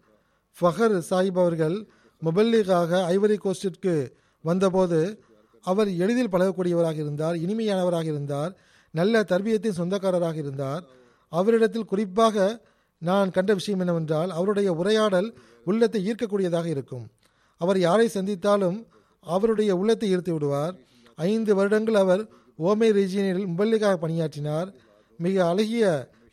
[0.57, 1.87] ஃபஹர் சாஹிப் அவர்கள்
[2.21, 5.19] முபல்லிகாக ஐவரி கோஸ்டிற்கு வந்தபோது
[5.61, 8.57] அவர் எளிதில் பழகக்கூடியவராக இருந்தார் இனிமையானவராக இருந்தார்
[8.91, 10.83] நல்ல தர்பியத்தின் சொந்தக்காரராக இருந்தார்.
[11.29, 12.65] அவரிடத்தில் குறிப்பாக
[13.01, 17.05] நான் கண்ட விஷயம் என்னவென்றால் அவருடைய உரையாடல் உள்ளத்தை ஈர்க்கக்கூடியதாக இருக்கும்.
[17.57, 18.85] அவர் யாரை சந்தித்தாலும்
[19.19, 20.75] அவருடைய உள்ளத்தை ஈர்த்து விடுவார்.
[21.15, 22.23] ஐந்து வருடங்கள் அவர்
[22.59, 24.73] ஓமே ரீஜியனில் முபல்லிகாக பணியாற்றினார்.
[25.17, 25.85] மிக அழகிய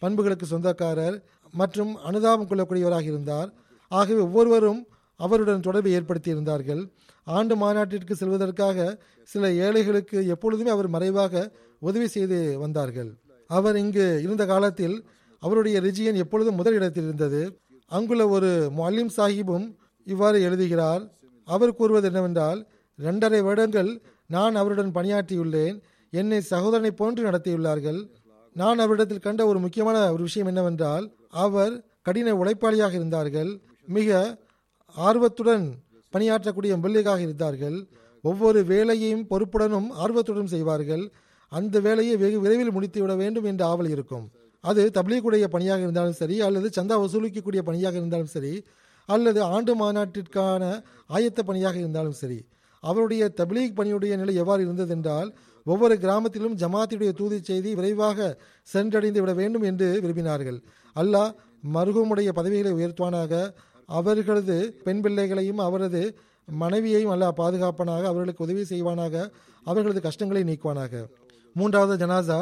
[0.05, 1.17] பண்புகளுக்கு சொந்தக்காரர்
[1.61, 3.51] மற்றும் அனுதாபம் கொள்ளக்கூடியவராக இருந்தார்.
[3.91, 4.81] ஆகவே ஒவ்வொருவரும்
[5.21, 6.81] அவருடன் தொடர்பை ஏற்படுத்தி இருந்தார்கள்.
[7.37, 8.87] ஆண்டு மாநாட்டிற்கு செல்வதற்காக
[9.33, 11.45] சில ஏழைகளுக்கு எப்பொழுதுமே அவர் மறைவாக
[11.89, 13.11] உதவி செய்து வந்தார்கள்.
[13.51, 14.97] அவர் இங்கு இருந்த காலத்தில்
[15.43, 17.43] அவருடைய ரிஜியன் எப்பொழுதும் முதல் இடத்தில் இருந்தது.
[17.97, 18.51] அங்குள்ள ஒரு
[18.81, 19.67] மல்லிம் சாஹிபும்
[20.07, 21.03] இவ்வாறு எழுதுகிறார்
[21.49, 22.61] அவர் கூறுவது என்னவென்றால்
[22.99, 23.91] இரண்டரை வருடங்கள்
[24.35, 25.77] நான் அவருடன் பணியாற்றியுள்ளேன்.
[26.13, 28.01] என்னை சகோதரனை போன்று நடத்தியுள்ளார்கள்.
[28.57, 33.51] நான் அவரிடத்தில் கண்ட ஒரு முக்கியமான ஒரு விஷயம் என்னவென்றால் அவர் கடின உழைப்பாளியாக இருந்தார்கள்
[33.89, 34.11] மிக
[34.95, 35.65] ஆர்வத்துடன்
[36.13, 37.77] பணியாற்றக்கூடிய முல்லிகாக இருந்தார்கள்
[38.25, 41.05] ஒவ்வொரு வேலையையும் பொறுப்புடனும் ஆர்வத்துடன் செய்வார்கள்
[41.53, 44.25] அந்த வேலையை வெகு விரைவில் முடித்துவிட வேண்டும் என்ற ஆவல் இருக்கும்.
[44.65, 48.53] அது தபிலீக்குடைய பணியாக இருந்தாலும் சரி அல்லது சந்தா வசூலிக்கக்கூடிய பணியாக இருந்தாலும் சரி
[49.09, 50.63] அல்லது ஆண்டு மாநாட்டிற்கான
[51.11, 52.39] ஆயத்த பணியாக இருந்தாலும் சரி.
[52.83, 55.29] அவருடைய தபிலீக் பணியுடைய நிலை எவ்வாறு இருந்ததென்றால்
[55.67, 58.19] ஒவ்வொரு கிராமத்திலும் ஜமாத்தியுடைய தூதி செய்தி விரைவாக
[58.75, 60.59] சென்றடைந்து விட வேண்டும் என்று விரும்பினார்கள்.
[60.97, 61.31] அல்லாஹ்
[61.75, 63.33] மருகமுடைய பதவிகளை உயர்த்துவானாக.
[63.99, 66.03] அவர்களது பெண் பிள்ளைகளையும் அவரது
[66.49, 69.15] மனைவியையும் அல்லாஹ் பாதுகாப்பானாக அவர்களுக்கு உதவி செய்வானாக
[69.71, 70.93] அவர்களது கஷ்டங்களை நீக்குவானாக.
[71.57, 72.39] மூன்றாவது ஜனாசா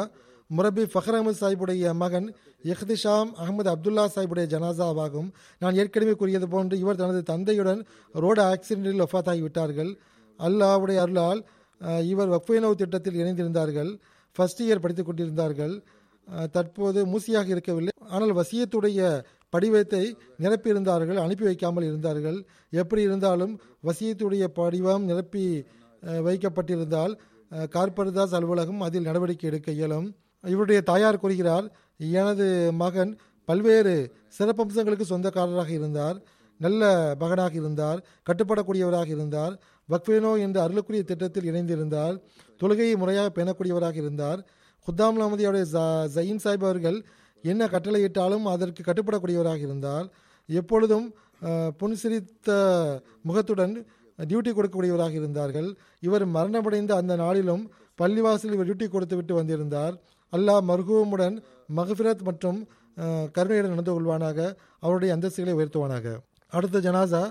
[0.49, 2.27] முரபி ஃபஹர் அஹமது சாஹிபுடைய மகன்
[2.71, 5.29] இஹ்திஷாம் அகமது அப்துல்லா சாஹிபுடைய ஜனாசாவாகும்.
[5.61, 7.81] நான் ஏற்கனவே கூறியது போன்று இவர் தனது தந்தையுடன்
[8.23, 9.91] ரோடு ஆக்சிடென்டில் ஒஃபாத்தாகிவிட்டார்கள்
[10.39, 11.41] அல்லாவுடைய அருளால்
[12.11, 13.91] இவர் வக்ஃபைனவ் திட்டத்தில் இணைந்திருந்தார்கள்.
[14.35, 15.75] ஃபர்ஸ்ட் இயர் படித்துக் கொண்டிருந்தார்கள்.
[16.55, 17.93] தற்போது மூசியாக இருக்கவில்லை.
[18.13, 18.99] ஆனால் வசியத்துடைய
[19.53, 20.03] படிவத்தை
[20.43, 22.37] நிரப்பியிருந்தார்கள் அனுப்பி வைக்காமல் இருந்தார்கள்.
[22.81, 23.53] எப்படி இருந்தாலும்
[23.87, 25.43] வசியத்துடைய படிவம் நிரப்பி
[26.27, 27.13] வைக்கப்பட்டிருந்தால்
[27.75, 30.07] கார்பர்தாஸ் அலுவலகம் அதில் நடவடிக்கை எடுக்க இயலும்.
[30.43, 31.67] இவருடைய தாயார் கூறுகிறார்
[32.19, 32.47] எனது
[32.83, 33.11] மகன்
[33.47, 33.93] பல்வேறு
[34.37, 36.17] சிறப்பம்சங்களுக்கு சொந்தக்காரராக இருந்தார்.
[36.59, 36.81] நல்ல
[37.21, 37.99] மகனாக இருந்தார்.
[38.27, 39.53] கட்டுப்படக்கூடியவராக இருந்தார்.
[39.91, 42.15] வக்ஃபேனோ என்ற அருளுக்குரிய திட்டத்தில் இணைந்திருந்தார்.
[42.61, 44.39] தொழுகையை முறையாக பேணக்கூடியவராக இருந்தார்.
[44.87, 45.65] குத்தாம் அஹமதியோடைய
[46.15, 46.97] ஜயீன் சாஹிப் அவர்கள்
[47.51, 50.05] என்ன கட்டளையிட்டாலும் அதற்கு கட்டுப்படக்கூடியவராக இருந்தார்.
[50.49, 51.07] எப்பொழுதும்
[51.79, 52.49] புன்சிரித்த
[53.29, 53.73] முகத்துடன்
[54.29, 55.69] டியூட்டி கொடுக்கக்கூடியவராக இருந்தார்கள்.
[56.07, 57.63] இவர் மரணமடைந்த அந்த நாளிலும்
[58.01, 59.95] பள்ளிவாசலில் இவர் டியூட்டி கொடுத்துவிட்டு வந்திருந்தார்.
[60.33, 61.35] அல்லாஹ் மர்ஹூமுடன்
[61.77, 62.59] மஹ்ஃபிரத் மற்றும்
[63.35, 64.39] கருணையுடன் நடந்து கொள்வானாக.
[64.85, 66.05] அவருடைய அந்தஸ்துகளை உயர்த்துவானாக.
[66.57, 67.23] அடுத்த ஜனாசா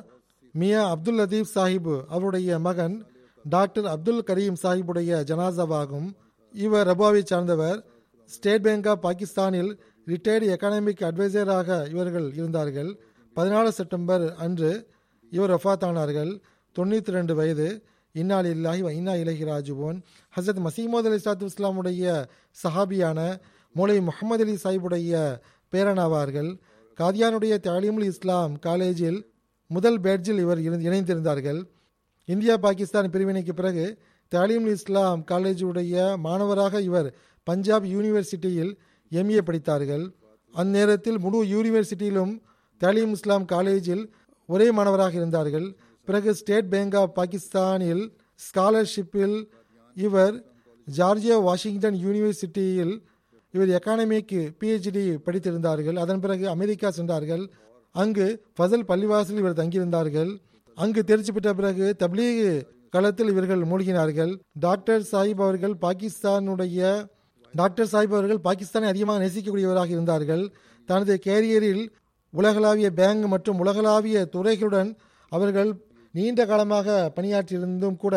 [0.55, 3.07] மியா அப்துல் லதீப் சாஹிப் அவருடைய மகன்
[3.45, 6.15] டாக்டர் அப்துல் கரீம் சாஹிபுடைய ஜனாசாவாகும்.
[6.53, 7.87] இவர் ரபாவை சார்ந்தவர்.
[8.25, 13.01] ஸ்டேட் பேங்க் ஆஃப் பாகிஸ்தானில் ரிட்டையர்டு எக்கனாமிக் அட்வைசராக இவர்கள் இருந்தார்கள்.
[13.37, 14.89] பதினாலு செப்டம்பர் அன்று
[15.31, 16.41] இவர் ஒஃபாத்தானார்கள் ஆனார்கள்
[16.79, 17.85] தொண்ணூற்றி ரெண்டு வயது.
[18.13, 20.03] இன்னால் இல்லாஹி இன்னா இலகி ராஜுவோன்.
[20.37, 22.25] ஹசரத் மசீமது அலி சாத்து இஸ்லாமுடைய
[22.65, 23.41] சஹாபியான
[23.77, 25.41] மௌலை முகமது அலி சாஹிபுடைய
[25.73, 26.61] பேரனாவார்கள்.
[27.01, 29.32] காதியானுடைய தாலிமுல் இஸ்லாம் காலேஜில்
[29.77, 31.61] முதல் பேட்ஜில் இவர் இணைந்திருந்தார்கள்.
[32.29, 33.85] இந்தியா பாகிஸ்தான் பிரிவினைக்கு பிறகு
[34.33, 35.95] தாலீம் இஸ்லாம் காலேஜுடைய
[36.27, 37.09] மாணவராக இவர்
[37.47, 38.73] பஞ்சாப் யூனிவர்சிட்டியில்
[39.21, 40.05] எம்ஏ படித்தார்கள்.
[40.55, 42.33] அந்நேரத்தில் முழு யூனிவர்சிட்டியிலும்
[42.81, 44.05] தாலீம் இஸ்லாம் காலேஜில்
[44.49, 45.67] ஒரே மாணவராக இருந்தார்கள்.
[46.09, 48.05] பிறகு ஸ்டேட் பேங்க் ஆஃப் பாகிஸ்தானில்
[48.47, 49.37] ஸ்காலர்ஷிப்பில்
[49.97, 50.37] இவர்
[50.87, 52.95] ஜார்ஜியா வாஷிங்டன் யூனிவர்சிட்டியில்
[53.55, 55.99] இவர் எக்கானமிக்கு பிஹெச்டி படித்திருந்தார்கள்.
[56.05, 57.45] அதன் பிறகு அமெரிக்கா சென்றார்கள்.
[57.95, 58.27] அங்கு
[58.57, 60.31] ஃபசல் பள்ளிவாசலில் இவர் தங்கியிருந்தார்கள்.
[60.79, 64.33] அங்கு தேர்ச்சி பெற்ற பிறகு தப்லீக் களத்தில் இவர்கள் மூழ்கினார்கள்.
[64.67, 67.09] டாக்டர் சாஹிப் அவர்கள் பாகிஸ்தானுடைய
[67.55, 70.45] டாக்டர் சாஹிப் அவர்கள் பாகிஸ்தானை அதிகமாக நேசிக்கக்கூடியவராக இருந்தார்கள்.
[70.89, 71.85] தனது கேரியரில்
[72.35, 74.91] உலகளாவிய பேங்க் மற்றும் உலகளாவிய துறைகளுடன்
[75.33, 75.71] அவர்கள்
[76.15, 78.17] நீண்ட காலமாக பணியாற்றியிருந்தும் கூட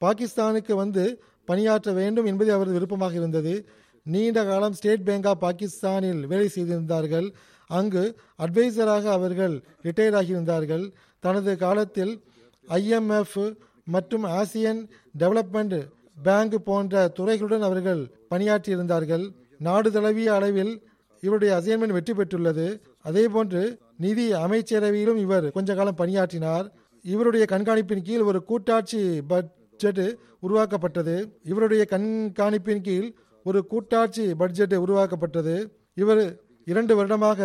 [0.00, 1.04] பாகிஸ்தானுக்கு வந்து
[1.48, 3.54] பணியாற்ற வேண்டும் என்பது அவரது விருப்பமாக இருந்தது.
[4.06, 7.28] நீண்ட காலம் ஸ்டேட் பேங்க் ஆஃப் பாகிஸ்தானில் வேலை செய்திருந்தார்கள்.
[7.78, 8.04] அங்கு
[8.44, 9.54] அட்வைசராக அவர்கள்
[9.86, 10.84] ரிட்டையர் ஆகியிருந்தார்கள்.
[11.24, 12.12] தனது காலத்தில்
[12.78, 13.38] ஐஎம்எஃப்
[13.94, 14.80] மற்றும் ஆசியன்
[15.20, 15.78] டெவலப்மெண்ட்
[16.26, 19.24] பேங்க் போன்ற துறைகளுடன் அவர்கள் பணியாற்றியிருந்தார்கள்
[19.66, 20.72] நாடு தழுவிய அளவில்
[21.26, 22.66] இவருடைய அசைன்மெண்ட் வெற்றி பெற்றுள்ளது.
[23.08, 23.62] அதேபோன்று
[24.04, 26.66] நிதி அமைச்சரவையிலும் இவர் கொஞ்ச காலம் பணியாற்றினார்.
[27.14, 29.00] இவருடைய கண்காணிப்பின் கீழ் ஒரு கூட்டாட்சி
[29.32, 30.04] பட்ஜெட்
[30.46, 31.16] உருவாக்கப்பட்டது.
[31.50, 33.08] இவருடைய கண்காணிப்பின் கீழ்
[33.48, 35.54] ஒரு கூட்டாட்சி பட்ஜெட் உருவாக்கப்பட்டது.
[36.02, 36.24] இவர்
[36.66, 37.40] இரண்டு வருடமாக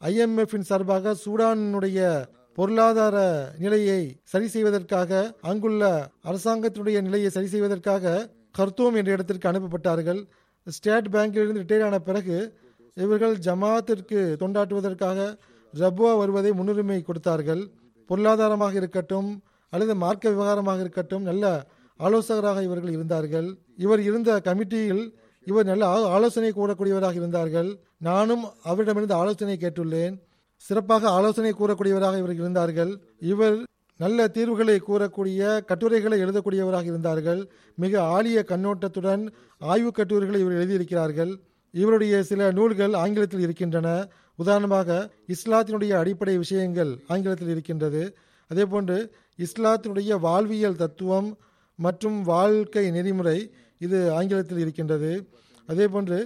[0.00, 1.98] ஐஎம்எஃப்பின் சார்பாக சூடானுடைய
[2.58, 3.16] பொருளாதார
[3.62, 4.00] நிலையை
[4.32, 5.84] சரி செய்வதற்காக அங்குள்ள
[6.30, 8.12] அரசாங்கத்தினுடைய நிலையை சரி செய்வதற்காக
[8.58, 10.20] கர்த்தூம் என்ற இடத்திற்கு அனுப்பப்பட்டார்கள்.
[10.66, 12.36] ஸ்டேட் பேங்கிலிருந்து ரிட்டையர் ஆன பிறகு
[12.96, 15.18] இவர்கள் ஜமாத்திற்கு தொண்டாற்றுவதற்காக
[15.74, 17.62] ரபுவா வருவதை முன்னுரிமை கொடுத்தார்கள்.
[18.10, 19.30] பொருளாதாரமாக இருக்கட்டும்
[19.72, 21.44] அல்லது மார்க்க விவகாரமாக இருக்கட்டும் நல்ல
[22.00, 23.48] ஆலோசகராக இவர்கள் இருந்தார்கள்.
[23.84, 25.04] இவர் இருந்த கமிட்டியில்
[25.44, 25.86] இவர் நல்ல
[26.16, 27.70] ஆலோசனை கூறக்கூடியவராக இருந்தார்கள்.
[27.98, 30.14] நானும் அவரிடமிருந்து ஆலோசனை கேட்டுள்ளேன்.
[30.56, 32.92] சிறப்பாக ஆலோசனை கூறக்கூடியவராக இவர் இருந்தார்கள்.
[33.32, 33.56] இவர்
[34.00, 37.40] நல்ல தீர்வுகளை கூறக்கூடிய கட்டுரைகளை எழுதக்கூடியவராக இருந்தார்கள்.
[37.74, 39.24] மிக ஆழிய கண்ணோட்டத்துடன்
[39.58, 41.32] ஆய்வு கட்டுரைகளை இவர் எழுதியிருக்கிறார்கள்.
[41.70, 43.88] இவருடைய சில நூல்கள் ஆங்கிலத்தில் இருக்கின்றன.
[44.36, 48.02] உதாரணமாக இஸ்லாத்தினுடைய அடிப்படை விஷயங்கள் ஆங்கிலத்தில் இருக்கின்றது.
[48.50, 48.98] அதேபோன்று
[49.38, 51.28] இஸ்லாத்தினுடைய வாழ்வியல் தத்துவம்
[51.78, 53.38] மற்றும் வாழ்க்கை நெறிமுறை
[53.86, 55.10] இது ஆங்கிலத்தில் இருக்கின்றது.
[55.68, 56.18] அதேபோன்று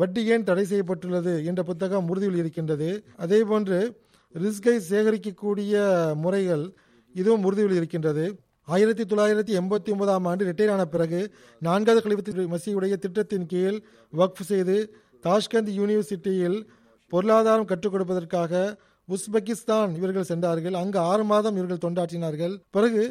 [0.00, 2.88] வட்டி ஏன் தடை செய்யப்பட்டுள்ளது என்ற புத்தகம் உறுதியில் இருக்கின்றது.
[3.26, 3.78] அதேபோன்று
[4.42, 5.74] ரிஸ்கை சேகரிக்கக்கூடிய
[6.24, 6.64] முறைகள்
[7.20, 8.24] இதுவும் உறுதியில் இருக்கின்றது.
[8.74, 11.20] ஆயிரத்தி தொள்ளாயிரத்தி எண்பத்தி ஒன்பதாம் ஆண்டு ரிட்டையர் ஆன பிறகு
[11.66, 13.78] நான்காவது கழிவு மசியுடைய திட்டத்தின் கீழ்
[14.16, 14.76] வக்ஃப் செய்து
[15.22, 16.58] தாஷ்கந்த் யூனிவர்சிட்டியில்
[17.12, 18.62] பொருளாதாரம் கற்றுக் கொடுப்பதற்காக
[19.08, 20.74] உஸ்பெகிஸ்தான் இவர்கள் சென்றார்கள்.
[20.82, 22.54] அங்கு ஆறு மாதம் இவர்கள் தொண்டாற்றினார்கள்.
[22.76, 23.02] பிறகு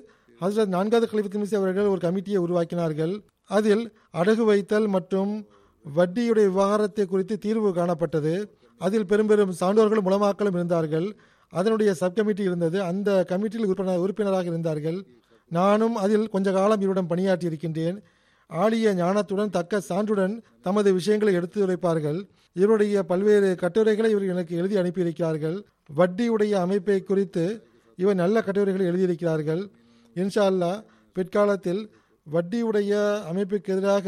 [0.41, 3.14] ஹசரத் நான்காவது கலிபத்து மிசி அவர்கள் ஒரு கமிட்டியை உருவாக்கினார்கள்.
[3.48, 5.48] அதில் அடகு வைத்தல் மற்றும்
[5.96, 8.46] வட்டியுடைய விவகாரத்தை குறித்து தீர்வு காணப்பட்டது.
[8.78, 11.16] அதில் பெரும் பெரும் சான்றோர்களும் உலமாக்களும் இருந்தார்கள்.
[11.50, 12.82] அதனுடைய சப் கமிட்டி இருந்தது.
[12.82, 15.06] அந்த கமிட்டியில் உறுப்பினர் உறுப்பினராக இருந்தார்கள்.
[15.48, 18.04] நானும் அதில் கொஞ்ச காலம் இவரிடம் பணியாற்றி இருக்கின்றேன்.
[18.48, 22.28] ஆழிய ஞானத்துடன் தக்க சான்றுடன் தமது விஷயங்களை எடுத்து உரைப்பார்கள்.
[22.54, 25.64] இவருடைய பல்வேறு கட்டுரைகளை இவர் எனக்கு எழுதி அனுப்பியிருக்கிறார்கள்.
[25.96, 29.70] வட்டியுடைய அமைப்பை குறித்து இவர் நல்ல கட்டுரைகளை எழுதியிருக்கிறார்கள்.
[30.16, 30.84] இன்ஷா அல்லாஹ்
[31.14, 31.96] பிற்காலத்தில்
[32.34, 32.91] வட்டியுடைய
[33.32, 34.07] அமைப்புக்கு எதிராக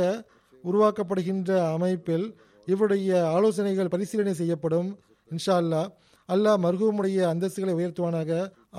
[0.64, 2.26] உருவாக்கப்படுகின்ற அமைப்பில்
[2.66, 4.90] இவருடைய ஆலோசனைகள் பரிசீலனை செய்யப்படும்.
[5.32, 5.82] இன்ஷா அல்லா
[6.30, 8.32] அல்லாஹ் மருகமுடைய அந்தஸ்துகளை உயர்த்துவானாக.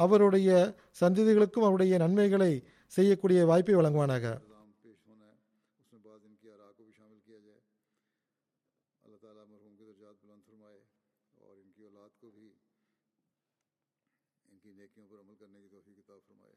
[0.05, 2.53] அவருடைய சந்ததிகளுக்கும் அவருடைய நன்மைகளை
[2.87, 4.27] செய்யக்கூடிய வாய்ப்பை வழங்குவானாக.
[14.49, 16.57] ان کی نیکیوں پر عمل کرنے کی توفیق عطا فرمائے